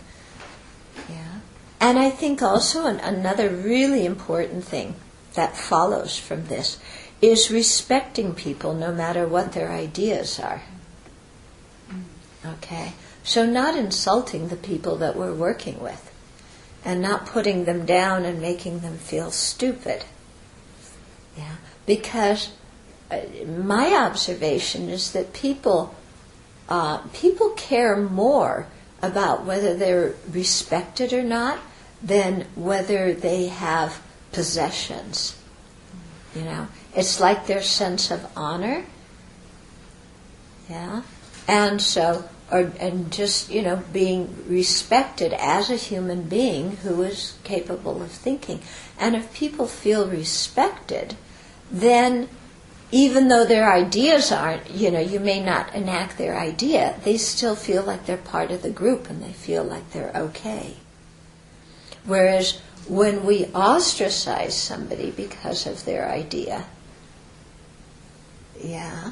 [1.08, 1.38] Yeah.
[1.80, 4.96] And I think also an, another really important thing
[5.34, 6.80] that follows from this
[7.22, 10.62] is respecting people no matter what their ideas are.
[11.88, 12.02] Mm.
[12.54, 12.92] Okay?
[13.26, 16.12] So, not insulting the people that we're working with
[16.84, 20.04] and not putting them down and making them feel stupid.
[21.36, 21.56] Yeah?
[21.86, 22.50] Because
[23.10, 25.94] uh, my observation is that people
[26.68, 28.68] uh, people care more
[29.02, 31.58] about whether they're respected or not
[32.02, 34.00] than whether they have
[34.30, 35.36] possessions.
[36.34, 38.84] You know, it's like their sense of honor.
[40.70, 41.02] Yeah.
[41.48, 47.36] And so, or, and just, you know, being respected as a human being who is
[47.42, 48.60] capable of thinking.
[48.98, 51.16] And if people feel respected,
[51.70, 52.28] then
[52.92, 57.56] even though their ideas aren't, you know, you may not enact their idea, they still
[57.56, 60.76] feel like they're part of the group and they feel like they're okay.
[62.04, 66.64] Whereas when we ostracize somebody because of their idea,
[68.62, 69.10] yeah,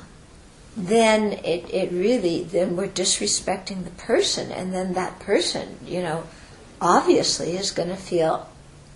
[0.76, 6.24] then it, it really, then we're disrespecting the person, and then that person, you know,
[6.80, 8.48] obviously is going to feel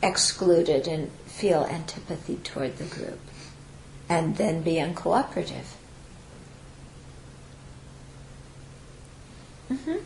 [0.02, 3.20] excluded and feel antipathy toward the group,
[4.08, 5.74] and then be uncooperative.
[9.70, 9.98] Mm-hmm.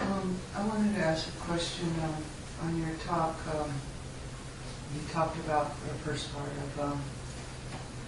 [0.00, 3.36] Um, I wanted to ask a question uh, on your talk.
[3.54, 3.70] Um,
[4.94, 7.00] you talked about the first part of um,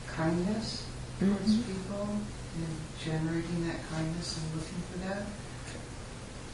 [0.07, 0.85] kindness
[1.19, 1.73] towards mm-hmm.
[1.73, 2.09] people
[2.57, 2.77] and
[3.09, 5.23] generating that kindness and looking for that.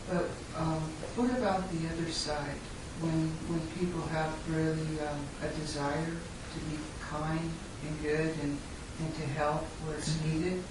[0.09, 0.83] But um,
[1.17, 2.61] what about the other side?
[3.01, 7.51] When when people have really um, a desire to be kind
[7.87, 8.57] and good and,
[9.01, 10.63] and to help where it's needed,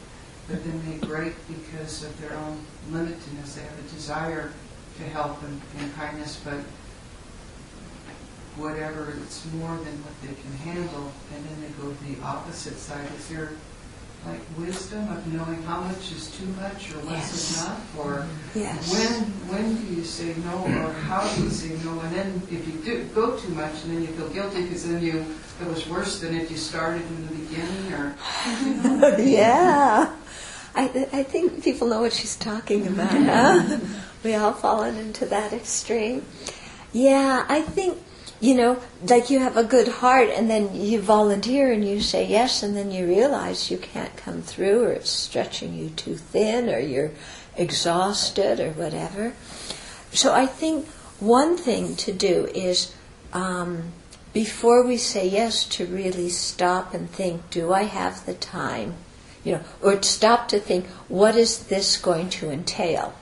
[0.47, 3.55] but then they break because of their own limitedness.
[3.55, 4.53] They have a desire
[4.97, 6.63] to help and, and kindness, but
[8.55, 12.77] whatever it's more than what they can handle, and then they go to the opposite
[12.77, 13.09] side.
[13.17, 13.51] Is there
[14.25, 17.63] like wisdom of knowing how much is too much or what's yes.
[17.63, 18.91] enough or yes.
[18.91, 22.65] when when do you say no or how do you say no and then if
[22.67, 25.25] you do go too much and then you feel guilty because then you
[25.61, 28.15] it was worse than if you started in the beginning or
[29.21, 30.15] yeah
[30.75, 33.79] I, I think people know what she's talking about huh?
[34.23, 36.25] we all fallen into that extreme
[36.93, 37.97] yeah I think
[38.43, 38.77] you know,
[39.07, 42.75] like you have a good heart and then you volunteer and you say yes and
[42.75, 47.13] then you realize you can't come through or it's stretching you too thin or you're
[47.55, 49.31] exhausted or whatever.
[50.11, 50.85] So I think
[51.21, 52.93] one thing to do is
[53.31, 53.93] um,
[54.33, 58.95] before we say yes to really stop and think, do I have the time?
[59.45, 63.13] You know, or stop to think, what is this going to entail?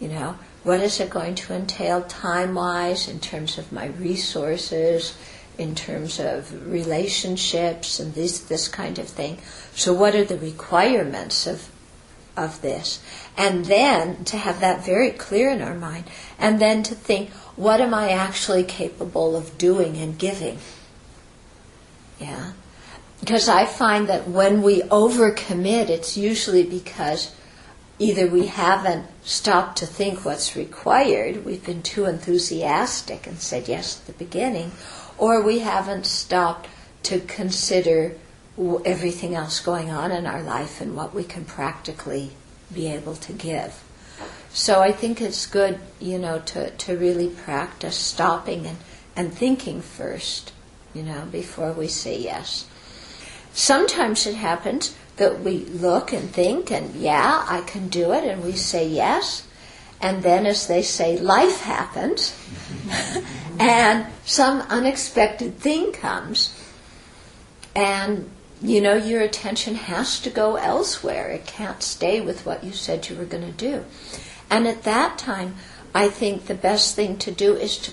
[0.00, 5.16] You know, what is it going to entail time wise in terms of my resources,
[5.56, 9.38] in terms of relationships and this this kind of thing.
[9.76, 11.70] So what are the requirements of
[12.36, 13.00] of this?
[13.36, 16.06] And then to have that very clear in our mind
[16.36, 20.58] and then to think what am I actually capable of doing and giving?
[22.18, 22.54] Yeah.
[23.20, 27.32] Because I find that when we overcommit, it's usually because
[27.98, 34.00] either we haven't stopped to think what's required, we've been too enthusiastic and said yes
[34.00, 34.72] at the beginning,
[35.16, 36.68] or we haven't stopped
[37.04, 38.14] to consider
[38.84, 42.30] everything else going on in our life and what we can practically
[42.72, 43.82] be able to give.
[44.50, 48.78] So I think it's good, you know, to, to really practice stopping and,
[49.14, 50.52] and thinking first,
[50.94, 52.66] you know, before we say yes.
[53.52, 58.44] Sometimes it happens that we look and think and yeah, I can do it, and
[58.44, 59.46] we say yes.
[60.00, 62.36] And then, as they say, life happens,
[63.58, 66.54] and some unexpected thing comes,
[67.74, 68.30] and
[68.62, 71.30] you know, your attention has to go elsewhere.
[71.30, 73.84] It can't stay with what you said you were going to do.
[74.50, 75.56] And at that time,
[75.94, 77.92] I think the best thing to do is to,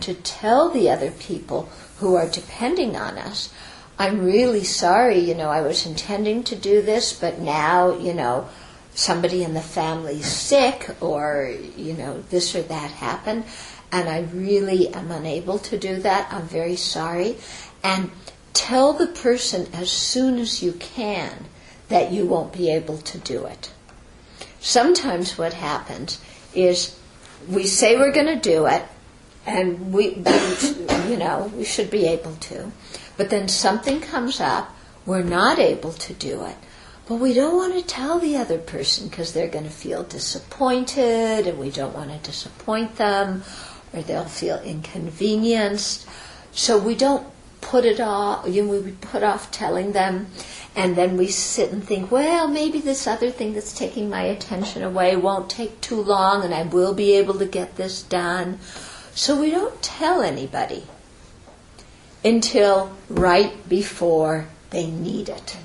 [0.00, 3.52] to tell the other people who are depending on us
[3.98, 8.48] I'm really sorry, you know, I was intending to do this, but now, you know,
[8.94, 13.44] somebody in the family's sick or, you know, this or that happened,
[13.92, 16.32] and I really am unable to do that.
[16.32, 17.36] I'm very sorry.
[17.84, 18.10] And
[18.52, 21.46] tell the person as soon as you can
[21.88, 23.70] that you won't be able to do it.
[24.58, 26.20] Sometimes what happens
[26.54, 26.98] is
[27.48, 28.82] we say we're going to do it,
[29.46, 30.16] and we,
[31.08, 32.72] you know, we should be able to.
[33.16, 34.74] But then something comes up,
[35.06, 36.56] we're not able to do it.
[37.06, 41.46] But we don't want to tell the other person because they're going to feel disappointed
[41.46, 43.42] and we don't want to disappoint them
[43.92, 46.08] or they'll feel inconvenienced.
[46.52, 47.26] So we don't
[47.60, 50.28] put it off, you know, we put off telling them
[50.74, 54.82] and then we sit and think, well, maybe this other thing that's taking my attention
[54.82, 58.58] away won't take too long and I will be able to get this done.
[59.14, 60.84] So we don't tell anybody
[62.24, 65.56] until right before they need it.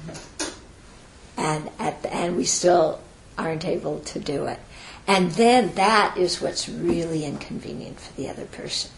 [1.38, 2.99] And at the end, we still
[3.38, 4.60] aren't able to do it.
[5.07, 8.91] And then that is what's really inconvenient for the other person.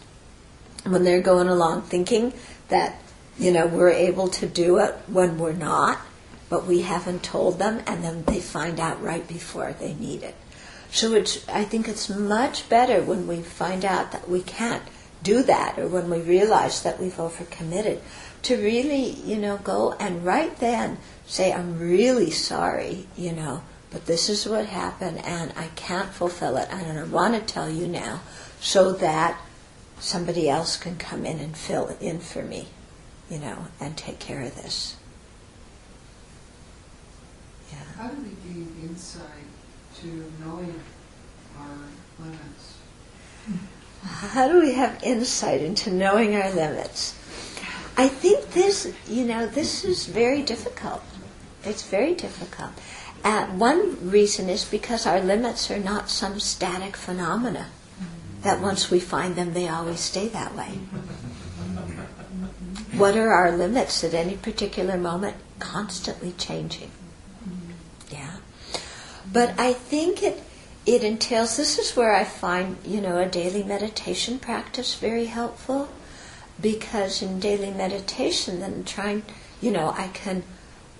[0.84, 2.34] When they're going along thinking
[2.68, 3.00] that,
[3.38, 6.00] you know, we're able to do it when we're not,
[6.50, 10.34] but we haven't told them, and then they find out right before they need it.
[10.90, 14.82] So it's, I think it's much better when we find out that we can't
[15.22, 18.00] do that or when we realize that we've overcommitted
[18.42, 24.06] to really, you know, go and right then say, I'm really sorry, you know, but
[24.06, 27.86] this is what happened and I can't fulfill it and I want to tell you
[27.86, 28.20] now
[28.60, 29.40] so that
[30.00, 32.68] somebody else can come in and fill in for me,
[33.30, 34.96] you know, and take care of this.
[37.70, 37.78] Yeah.
[37.96, 39.22] How do we gain insight
[40.00, 40.80] to knowing
[41.58, 41.76] our
[42.18, 42.71] limits?
[44.02, 47.14] How do we have insight into knowing our limits?
[47.96, 51.02] I think this, you know, this is very difficult.
[51.64, 52.70] It's very difficult.
[53.22, 57.68] Uh, one reason is because our limits are not some static phenomena
[58.42, 60.80] that once we find them, they always stay that way.
[62.96, 65.36] What are our limits at any particular moment?
[65.60, 66.90] Constantly changing.
[68.10, 68.38] Yeah.
[69.32, 70.42] But I think it
[70.84, 75.88] it entails this is where I find, you know, a daily meditation practice very helpful
[76.60, 79.22] because in daily meditation then trying,
[79.60, 80.42] you know, I can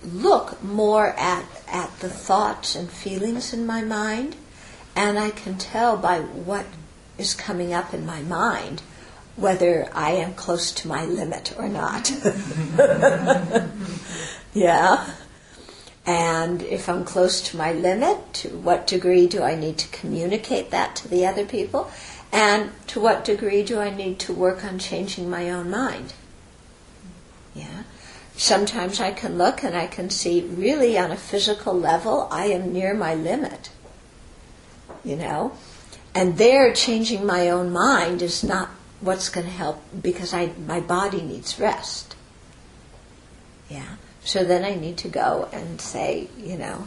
[0.04, 4.36] look more at at the thoughts and feelings in my mind
[4.96, 6.66] and I can tell by what
[7.18, 8.82] is coming up in my mind
[9.36, 12.10] whether I am close to my limit or not.
[14.52, 15.10] yeah.
[16.04, 20.70] And if I'm close to my limit, to what degree do I need to communicate
[20.70, 21.90] that to the other people?
[22.32, 26.14] And to what degree do I need to work on changing my own mind?
[27.54, 27.84] Yeah.
[28.34, 32.72] Sometimes I can look and I can see really on a physical level, I am
[32.72, 33.70] near my limit.
[35.04, 35.52] You know?
[36.14, 40.80] And there, changing my own mind is not what's going to help because I my
[40.80, 42.14] body needs rest.
[43.68, 43.96] Yeah.
[44.24, 46.86] So then I need to go and say, you know,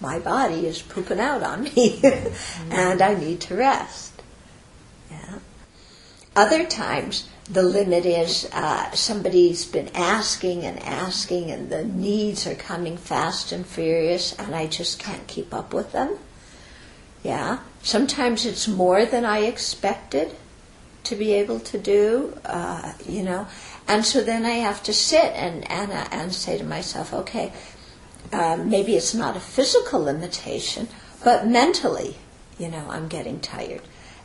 [0.00, 2.00] my body is pooping out on me
[2.70, 4.22] and I need to rest.
[5.10, 5.38] Yeah.
[6.36, 12.54] Other times the limit is uh, somebody's been asking and asking and the needs are
[12.54, 16.18] coming fast and furious and I just can't keep up with them.
[17.22, 17.60] Yeah.
[17.82, 20.34] Sometimes it's more than I expected
[21.04, 23.46] to be able to do, uh, you know.
[23.88, 27.52] And so then I have to sit and, and, and say to myself, okay,
[28.32, 30.88] um, maybe it's not a physical limitation,
[31.24, 32.16] but mentally,
[32.58, 33.80] you know, I'm getting tired.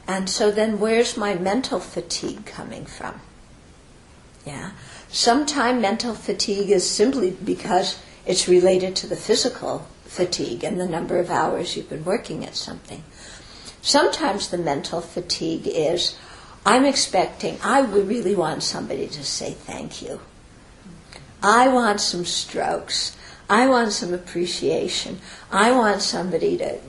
[0.05, 3.21] And so then where's my mental fatigue coming from?
[4.45, 4.71] Yeah.
[5.07, 11.17] Sometimes mental fatigue is simply because it's related to the physical fatigue and the number
[11.17, 13.03] of hours you've been working at something.
[13.81, 16.17] Sometimes the mental fatigue is
[16.65, 20.21] I'm expecting, I really want somebody to say thank you.
[21.41, 23.17] I want some strokes.
[23.49, 25.19] I want some appreciation.
[25.51, 26.79] I want somebody to,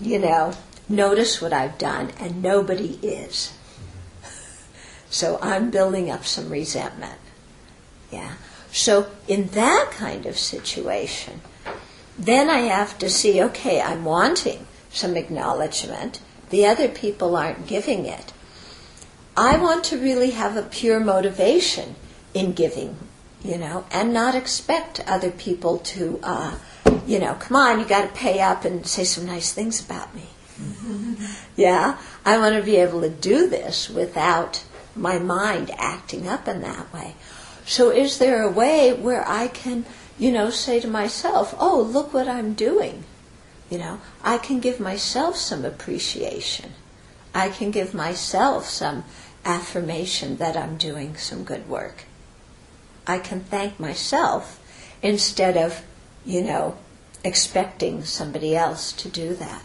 [0.00, 0.54] you know,
[0.88, 3.52] notice what I've done, and nobody is.
[5.10, 7.18] So I'm building up some resentment.
[8.12, 8.34] Yeah.
[8.70, 11.40] So in that kind of situation,
[12.18, 16.20] then I have to see, okay, I'm wanting some acknowledgement.
[16.50, 18.32] The other people aren't giving it.
[19.36, 21.96] I want to really have a pure motivation
[22.34, 22.96] in giving,
[23.42, 26.56] you know, and not expect other people to, uh,
[27.06, 30.14] you know, come on, you got to pay up and say some nice things about
[30.14, 30.28] me.
[31.56, 34.62] yeah, I want to be able to do this without
[34.94, 37.14] my mind acting up in that way.
[37.66, 39.84] So, is there a way where I can,
[40.18, 43.04] you know, say to myself, oh, look what I'm doing?
[43.70, 46.72] You know, I can give myself some appreciation.
[47.34, 49.02] I can give myself some
[49.44, 52.04] affirmation that I'm doing some good work.
[53.06, 54.60] I can thank myself
[55.02, 55.82] instead of,
[56.24, 56.78] you know,
[57.22, 59.64] expecting somebody else to do that.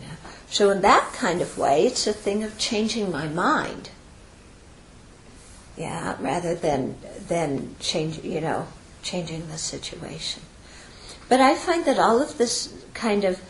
[0.00, 0.16] Yeah.
[0.48, 3.90] So in that kind of way, it's a thing of changing my mind.
[5.76, 6.96] Yeah, rather than
[7.28, 8.68] than change, you know,
[9.02, 10.42] changing the situation.
[11.28, 13.40] But I find that all of this kind of,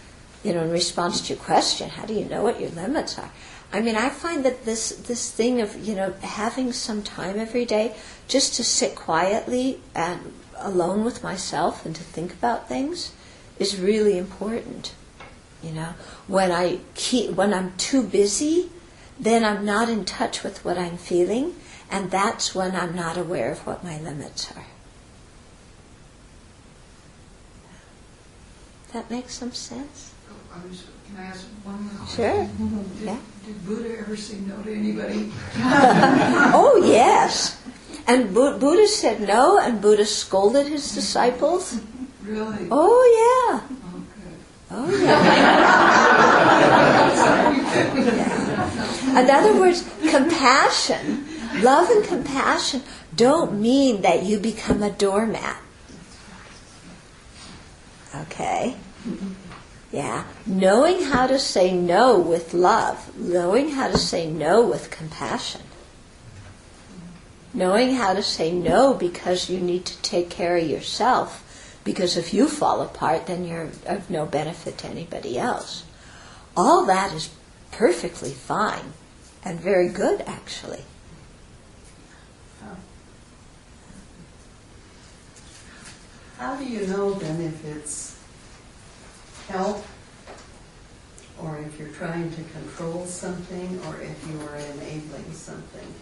[0.44, 3.32] you know, in response to your question, how do you know what your limits are?
[3.72, 7.64] I mean, I find that this this thing of you know having some time every
[7.64, 7.94] day
[8.26, 13.12] just to sit quietly and alone with myself and to think about things
[13.58, 14.94] is really important.
[15.62, 15.94] You know,
[16.26, 18.70] when I keep when I'm too busy,
[19.20, 21.54] then I'm not in touch with what I'm feeling,
[21.90, 24.66] and that's when I'm not aware of what my limits are.
[28.92, 30.12] That makes some sense.
[30.28, 30.60] Oh,
[31.20, 32.48] Can I ask one more Sure.
[32.48, 33.18] Did, yeah.
[33.44, 35.30] Did Buddha ever say no to anybody?
[36.56, 37.60] oh, yes.
[38.06, 41.78] And Bu- Buddha said no, and Buddha scolded his disciples.
[42.24, 42.68] Really?
[42.70, 43.60] Oh, yeah.
[44.00, 44.32] Okay.
[44.70, 45.20] Oh, yeah.
[49.12, 49.20] yeah.
[49.20, 51.26] In other words, compassion,
[51.60, 52.82] love and compassion
[53.14, 55.58] don't mean that you become a doormat.
[58.14, 58.76] Okay?
[59.06, 59.39] Mm-hmm.
[59.92, 60.24] Yeah.
[60.46, 65.62] Knowing how to say no with love, knowing how to say no with compassion.
[67.52, 71.44] Knowing how to say no because you need to take care of yourself,
[71.82, 75.82] because if you fall apart, then you're of no benefit to anybody else.
[76.56, 77.30] All that is
[77.72, 78.92] perfectly fine
[79.44, 80.84] and very good, actually.
[86.38, 88.09] How do you know then if it's
[89.50, 89.84] help
[91.38, 95.94] or if you're trying to control something or if you are enabling something?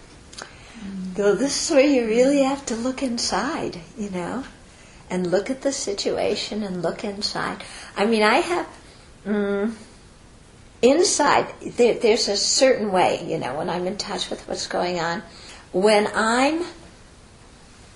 [1.17, 4.45] So this is where you really have to look inside, you know,
[5.11, 7.65] and look at the situation and look inside.
[7.97, 8.69] I mean, I have
[9.27, 9.75] mm,
[10.83, 11.53] inside.
[11.61, 15.23] There, there's a certain way, you know, when I'm in touch with what's going on.
[15.73, 16.65] When I'm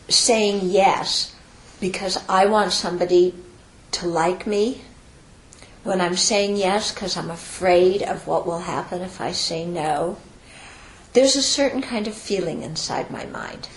[0.09, 1.34] saying yes
[1.80, 3.34] because I want somebody
[3.92, 4.82] to like me.
[5.84, 10.16] When I'm saying yes because I'm afraid of what will happen if I say no
[11.12, 13.68] there's a certain kind of feeling inside my mind.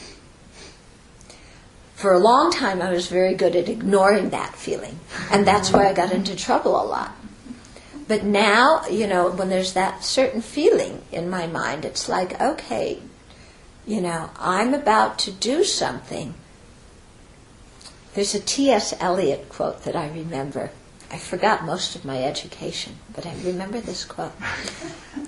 [1.95, 4.99] For a long time, I was very good at ignoring that feeling,
[5.31, 7.15] and that's why I got into trouble a lot.
[8.07, 13.01] But now, you know, when there's that certain feeling in my mind, it's like, okay,
[13.85, 16.35] you know, I'm about to do something.
[18.13, 18.93] There's a T.S.
[18.99, 20.71] Eliot quote that I remember.
[21.16, 24.34] I forgot most of my education, but I remember this quote.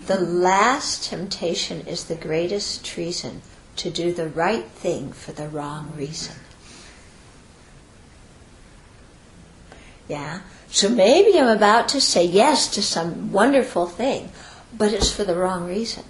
[0.07, 3.41] The last temptation is the greatest treason
[3.77, 6.35] to do the right thing for the wrong reason.
[10.09, 10.41] Yeah?
[10.69, 14.33] So maybe I'm about to say yes to some wonderful thing,
[14.77, 16.03] but it's for the wrong reason.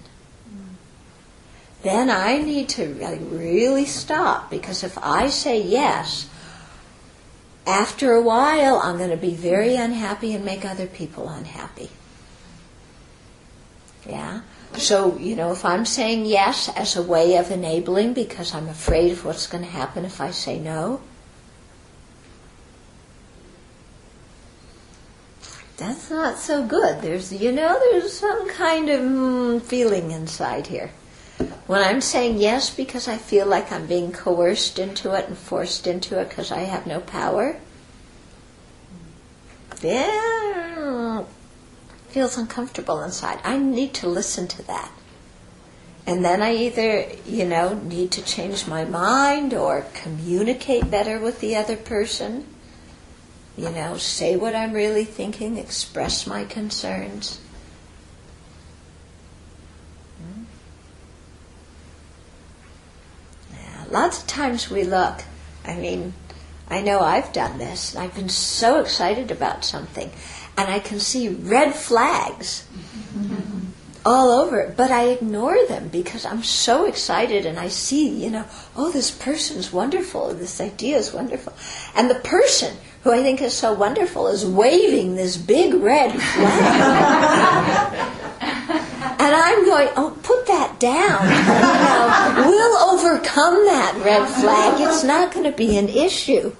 [1.82, 2.88] Then I need to
[3.30, 6.28] really stop because if I say yes,
[7.68, 11.90] after a while I'm going to be very unhappy and make other people unhappy.
[14.08, 14.40] Yeah?
[14.76, 19.12] So, you know, if I'm saying yes as a way of enabling because I'm afraid
[19.12, 21.00] of what's going to happen if I say no,
[25.76, 27.02] that's not so good.
[27.02, 30.90] There's, you know, there's some kind of mm, feeling inside here.
[31.66, 35.86] When I'm saying yes because I feel like I'm being coerced into it and forced
[35.86, 37.56] into it because I have no power,
[39.80, 41.26] then
[42.08, 43.38] feels uncomfortable inside.
[43.44, 44.90] I need to listen to that.
[46.06, 51.40] And then I either, you know, need to change my mind or communicate better with
[51.40, 52.46] the other person
[53.58, 57.40] you know, say what I'm really thinking, express my concerns.
[60.16, 60.44] Hmm?
[63.52, 65.22] Yeah, lots of times we look,
[65.64, 66.14] I mean,
[66.68, 70.10] I know I've done this, I've been so excited about something,
[70.56, 72.66] and I can see red flags
[74.04, 78.30] all over it, but I ignore them because I'm so excited and I see, you
[78.30, 78.44] know,
[78.76, 81.52] oh, this person's wonderful, this idea is wonderful.
[81.94, 88.14] And the person who I think is so wonderful is waving this big red flag.
[89.00, 91.22] and I'm going, oh, put that down.
[92.36, 94.80] You know, we'll overcome that red flag.
[94.80, 96.54] It's not going to be an issue.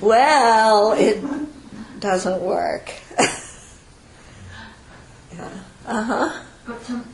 [0.00, 1.24] well, it
[2.00, 2.92] doesn't work.
[5.86, 6.42] Uh huh.
[6.66, 7.04] But um,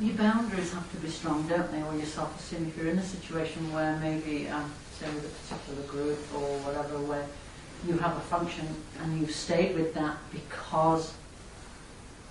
[0.00, 2.66] your boundaries have to be strong, don't they, or your self-esteem?
[2.66, 4.68] If you're in a situation where maybe, um,
[4.98, 7.24] say with a particular group or whatever, where
[7.86, 8.66] you have a function
[9.00, 11.14] and you stay with that because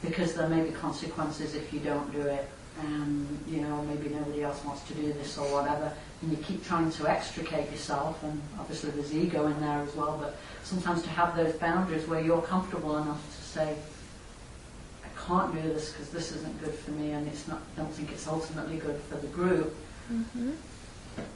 [0.02, 2.48] because there may be consequences if you don't do it,
[2.82, 5.92] and you know maybe nobody else wants to do this or whatever,
[6.22, 10.18] and you keep trying to extricate yourself, and obviously there's ego in there as well.
[10.22, 13.76] But sometimes to have those boundaries where you're comfortable enough to say,
[15.04, 17.92] I can't do this because this isn't good for me and it's not, I don't
[17.92, 19.76] think it's ultimately good for the group.
[20.12, 20.52] Mm-hmm.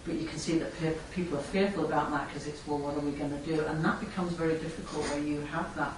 [0.05, 2.95] But you can see that pe- people are fearful about that because it's, well, what
[2.95, 3.65] are we going to do?
[3.65, 5.93] And that becomes very difficult where you have that,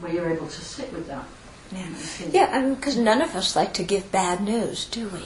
[0.00, 1.24] where you're able to sit with that.
[1.72, 1.88] Yeah,
[2.30, 5.20] yeah, because none of us like to give bad news, do we?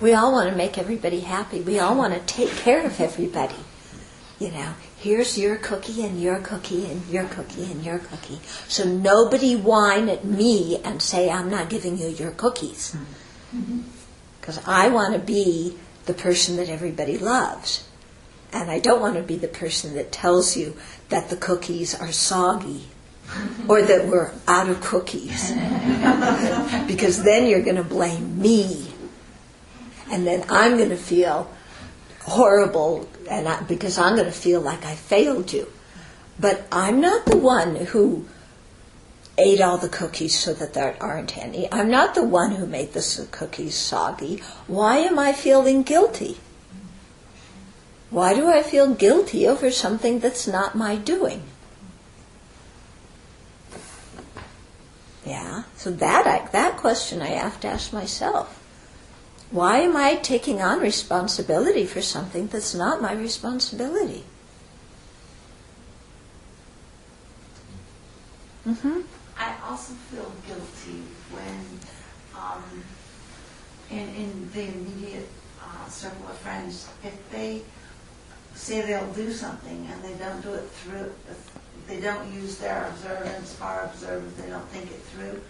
[0.00, 1.60] We all want to make everybody happy.
[1.60, 3.56] We all want to take care of everybody.
[4.38, 8.40] You know, here's your cookie and your cookie and your cookie and your cookie.
[8.68, 12.96] So nobody whine at me and say, I'm not giving you your cookies.
[14.40, 14.70] Because mm-hmm.
[14.70, 17.88] I want to be the person that everybody loves.
[18.52, 20.76] And I don't want to be the person that tells you
[21.08, 22.88] that the cookies are soggy
[23.68, 25.50] or that we're out of cookies.
[26.86, 28.92] because then you're going to blame me.
[30.10, 31.50] And then I'm going to feel
[32.20, 35.68] horrible and I, because I'm going to feel like I failed you.
[36.38, 38.26] But I'm not the one who
[39.38, 41.70] ate all the cookies so that there aren't any.
[41.72, 44.42] I'm not the one who made the cookies soggy.
[44.66, 46.38] Why am I feeling guilty?
[48.10, 51.44] Why do I feel guilty over something that's not my doing?
[55.24, 58.58] Yeah, so that I, that question I have to ask myself.
[59.50, 64.24] Why am I taking on responsibility for something that's not my responsibility?
[68.66, 69.00] Mm-hmm.
[69.36, 71.78] I also feel guilty when,
[72.34, 72.62] um,
[73.90, 75.28] in, in the immediate
[75.60, 77.62] uh, circle of friends, if they
[78.54, 81.12] say they'll do something and they don't do it through,
[81.86, 85.40] they don't use their observance, our observance, they don't think it through.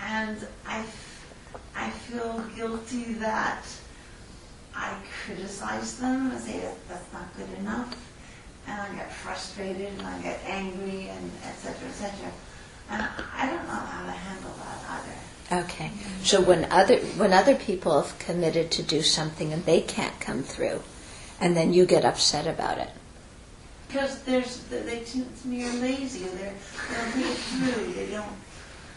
[0.00, 0.84] And I
[1.74, 3.64] I feel guilty that
[4.74, 7.94] I criticize them and say that that's not good enough,
[8.66, 11.88] and I get frustrated and I get angry and etc.
[11.88, 12.32] etc.
[12.90, 13.02] And
[13.36, 15.64] I don't know how to handle that either.
[15.64, 15.90] Okay,
[16.22, 20.42] so when other when other people have committed to do something and they can't come
[20.42, 20.82] through,
[21.40, 22.90] and then you get upset about it.
[23.92, 26.54] Because there's they are lazy or they're
[26.88, 27.92] they don't think through.
[27.92, 28.26] They don't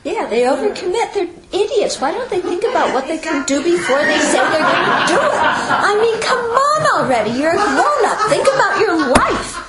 [0.05, 1.13] yeah, they overcommit.
[1.15, 1.99] They're idiots.
[1.99, 5.07] Why don't they think about what they can do before they say they're going to
[5.09, 5.33] do it?
[5.33, 7.31] I mean, come on already.
[7.31, 8.29] You're a grown up.
[8.29, 9.65] Think about your life.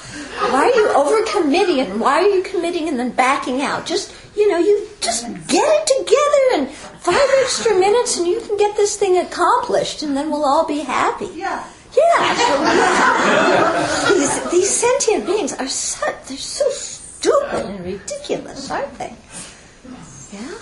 [0.52, 3.86] Why are you overcommitting and why are you committing and then backing out?
[3.86, 6.66] Just you know, you just get it together in
[7.00, 10.80] five extra minutes and you can get this thing accomplished and then we'll all be
[10.80, 11.30] happy.
[11.34, 11.64] Yeah.
[11.96, 12.34] Yeah,
[14.08, 19.14] these, these sentient beings are so, they're so stupid and ridiculous, aren't they?
[20.32, 20.52] Yeah.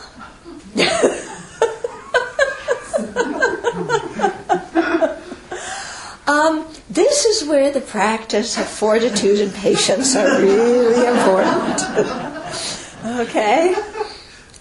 [6.27, 11.83] um, this is where the practice of fortitude and patience are really important.
[13.05, 13.75] okay?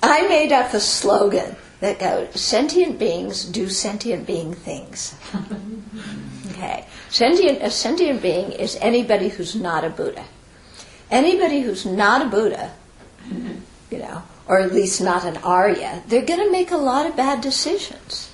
[0.02, 5.16] I made up a slogan that goes sentient beings do sentient being things.
[6.54, 6.86] Okay.
[7.10, 10.26] Sentient, a sentient being is anybody who's not a Buddha.
[11.10, 12.74] Anybody who's not a Buddha,
[13.92, 17.16] you know, or at least not an Arya, they're going to make a lot of
[17.16, 18.30] bad decisions.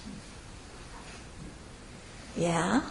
[2.36, 2.82] Yeah?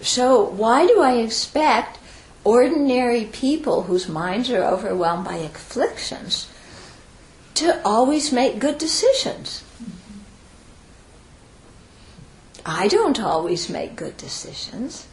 [0.00, 1.98] So, why do I expect
[2.44, 6.48] ordinary people whose minds are overwhelmed by afflictions
[7.54, 9.64] to always make good decisions?
[12.70, 15.06] I don't always make good decisions,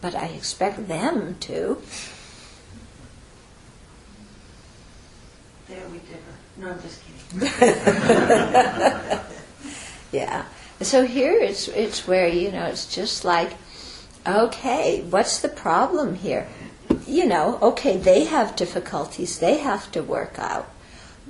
[0.00, 1.80] but I expect them to.
[5.68, 6.34] There we differ.
[6.56, 7.48] No, I'm just kidding.
[10.10, 10.46] yeah.
[10.80, 13.52] So here it's it's where you know it's just like,
[14.26, 16.48] okay, what's the problem here?
[17.06, 20.68] You know, okay, they have difficulties they have to work out,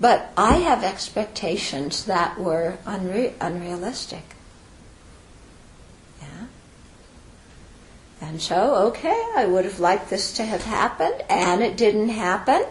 [0.01, 4.36] but I have expectations that were unre- unrealistic.
[8.21, 12.65] And so, okay, I would have liked this to have happened, and it didn't happen.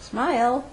[0.00, 0.68] Smile.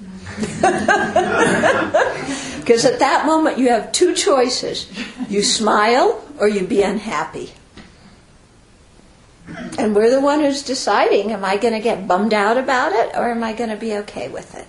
[2.64, 4.90] Because at that moment you have two choices
[5.28, 7.52] you smile or you be unhappy.
[9.78, 13.14] And we're the one who's deciding am I going to get bummed out about it
[13.14, 14.66] or am I going to be okay with it?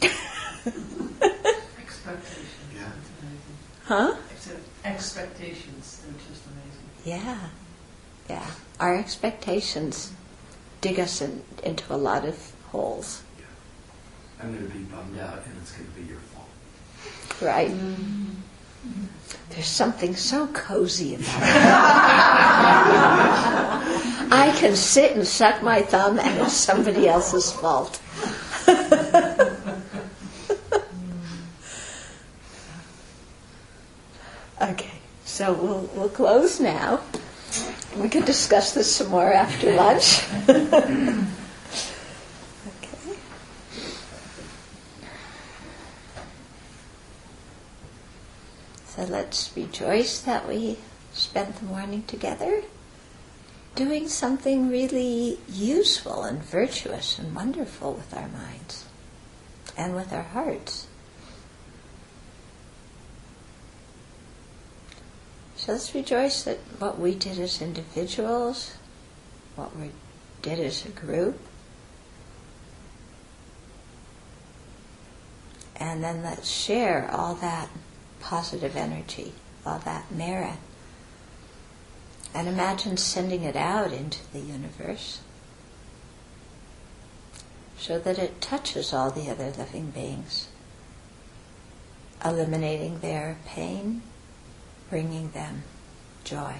[1.82, 2.48] Expectations.
[2.74, 2.88] Yeah.
[2.96, 3.58] It's amazing.
[3.88, 4.14] Huh?
[4.30, 7.24] Except expectations, they're just amazing.
[7.24, 7.48] Yeah.
[8.28, 8.46] Yeah.
[8.78, 10.12] Our expectations
[10.82, 13.22] dig us in, into a lot of holes,
[14.40, 16.46] I'm going to be bummed out, and it's going to be your fault.
[17.40, 17.70] right?
[17.70, 19.04] Mm-hmm.
[19.50, 21.32] There's something so cozy about it.
[24.30, 28.00] I can sit and suck my thumb and it's somebody else's fault.
[34.60, 37.00] okay, so we'll, we'll close now.
[37.96, 40.24] We could discuss this some more after lunch.
[40.48, 41.24] okay.
[48.86, 50.78] So let's rejoice that we
[51.12, 52.62] spent the morning together
[53.74, 58.86] doing something really useful and virtuous and wonderful with our minds
[59.76, 60.87] and with our hearts.
[65.68, 68.78] So let's rejoice that what we did as individuals,
[69.54, 69.90] what we
[70.40, 71.38] did as a group,
[75.76, 77.68] and then let's share all that
[78.18, 79.34] positive energy,
[79.66, 80.56] all that merit,
[82.32, 85.20] and imagine sending it out into the universe
[87.76, 90.48] so that it touches all the other living beings,
[92.24, 94.00] eliminating their pain,
[94.90, 95.62] bringing them
[96.24, 96.54] joy.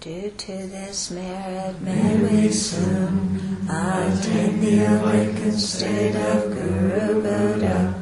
[0.00, 7.94] Due to this merit, may we soon attain the awakened state of Guru Buddha,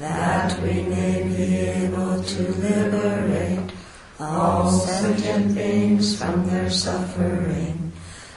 [0.00, 3.72] that we may be able to liberate
[4.20, 7.92] all sentient beings from their suffering.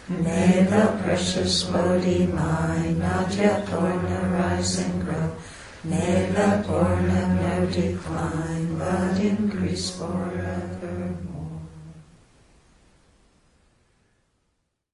[0.07, 5.35] May the precious Bodhi mind, not yet born, arise and grow.
[5.83, 10.78] May the born have no decline, but increase forevermore.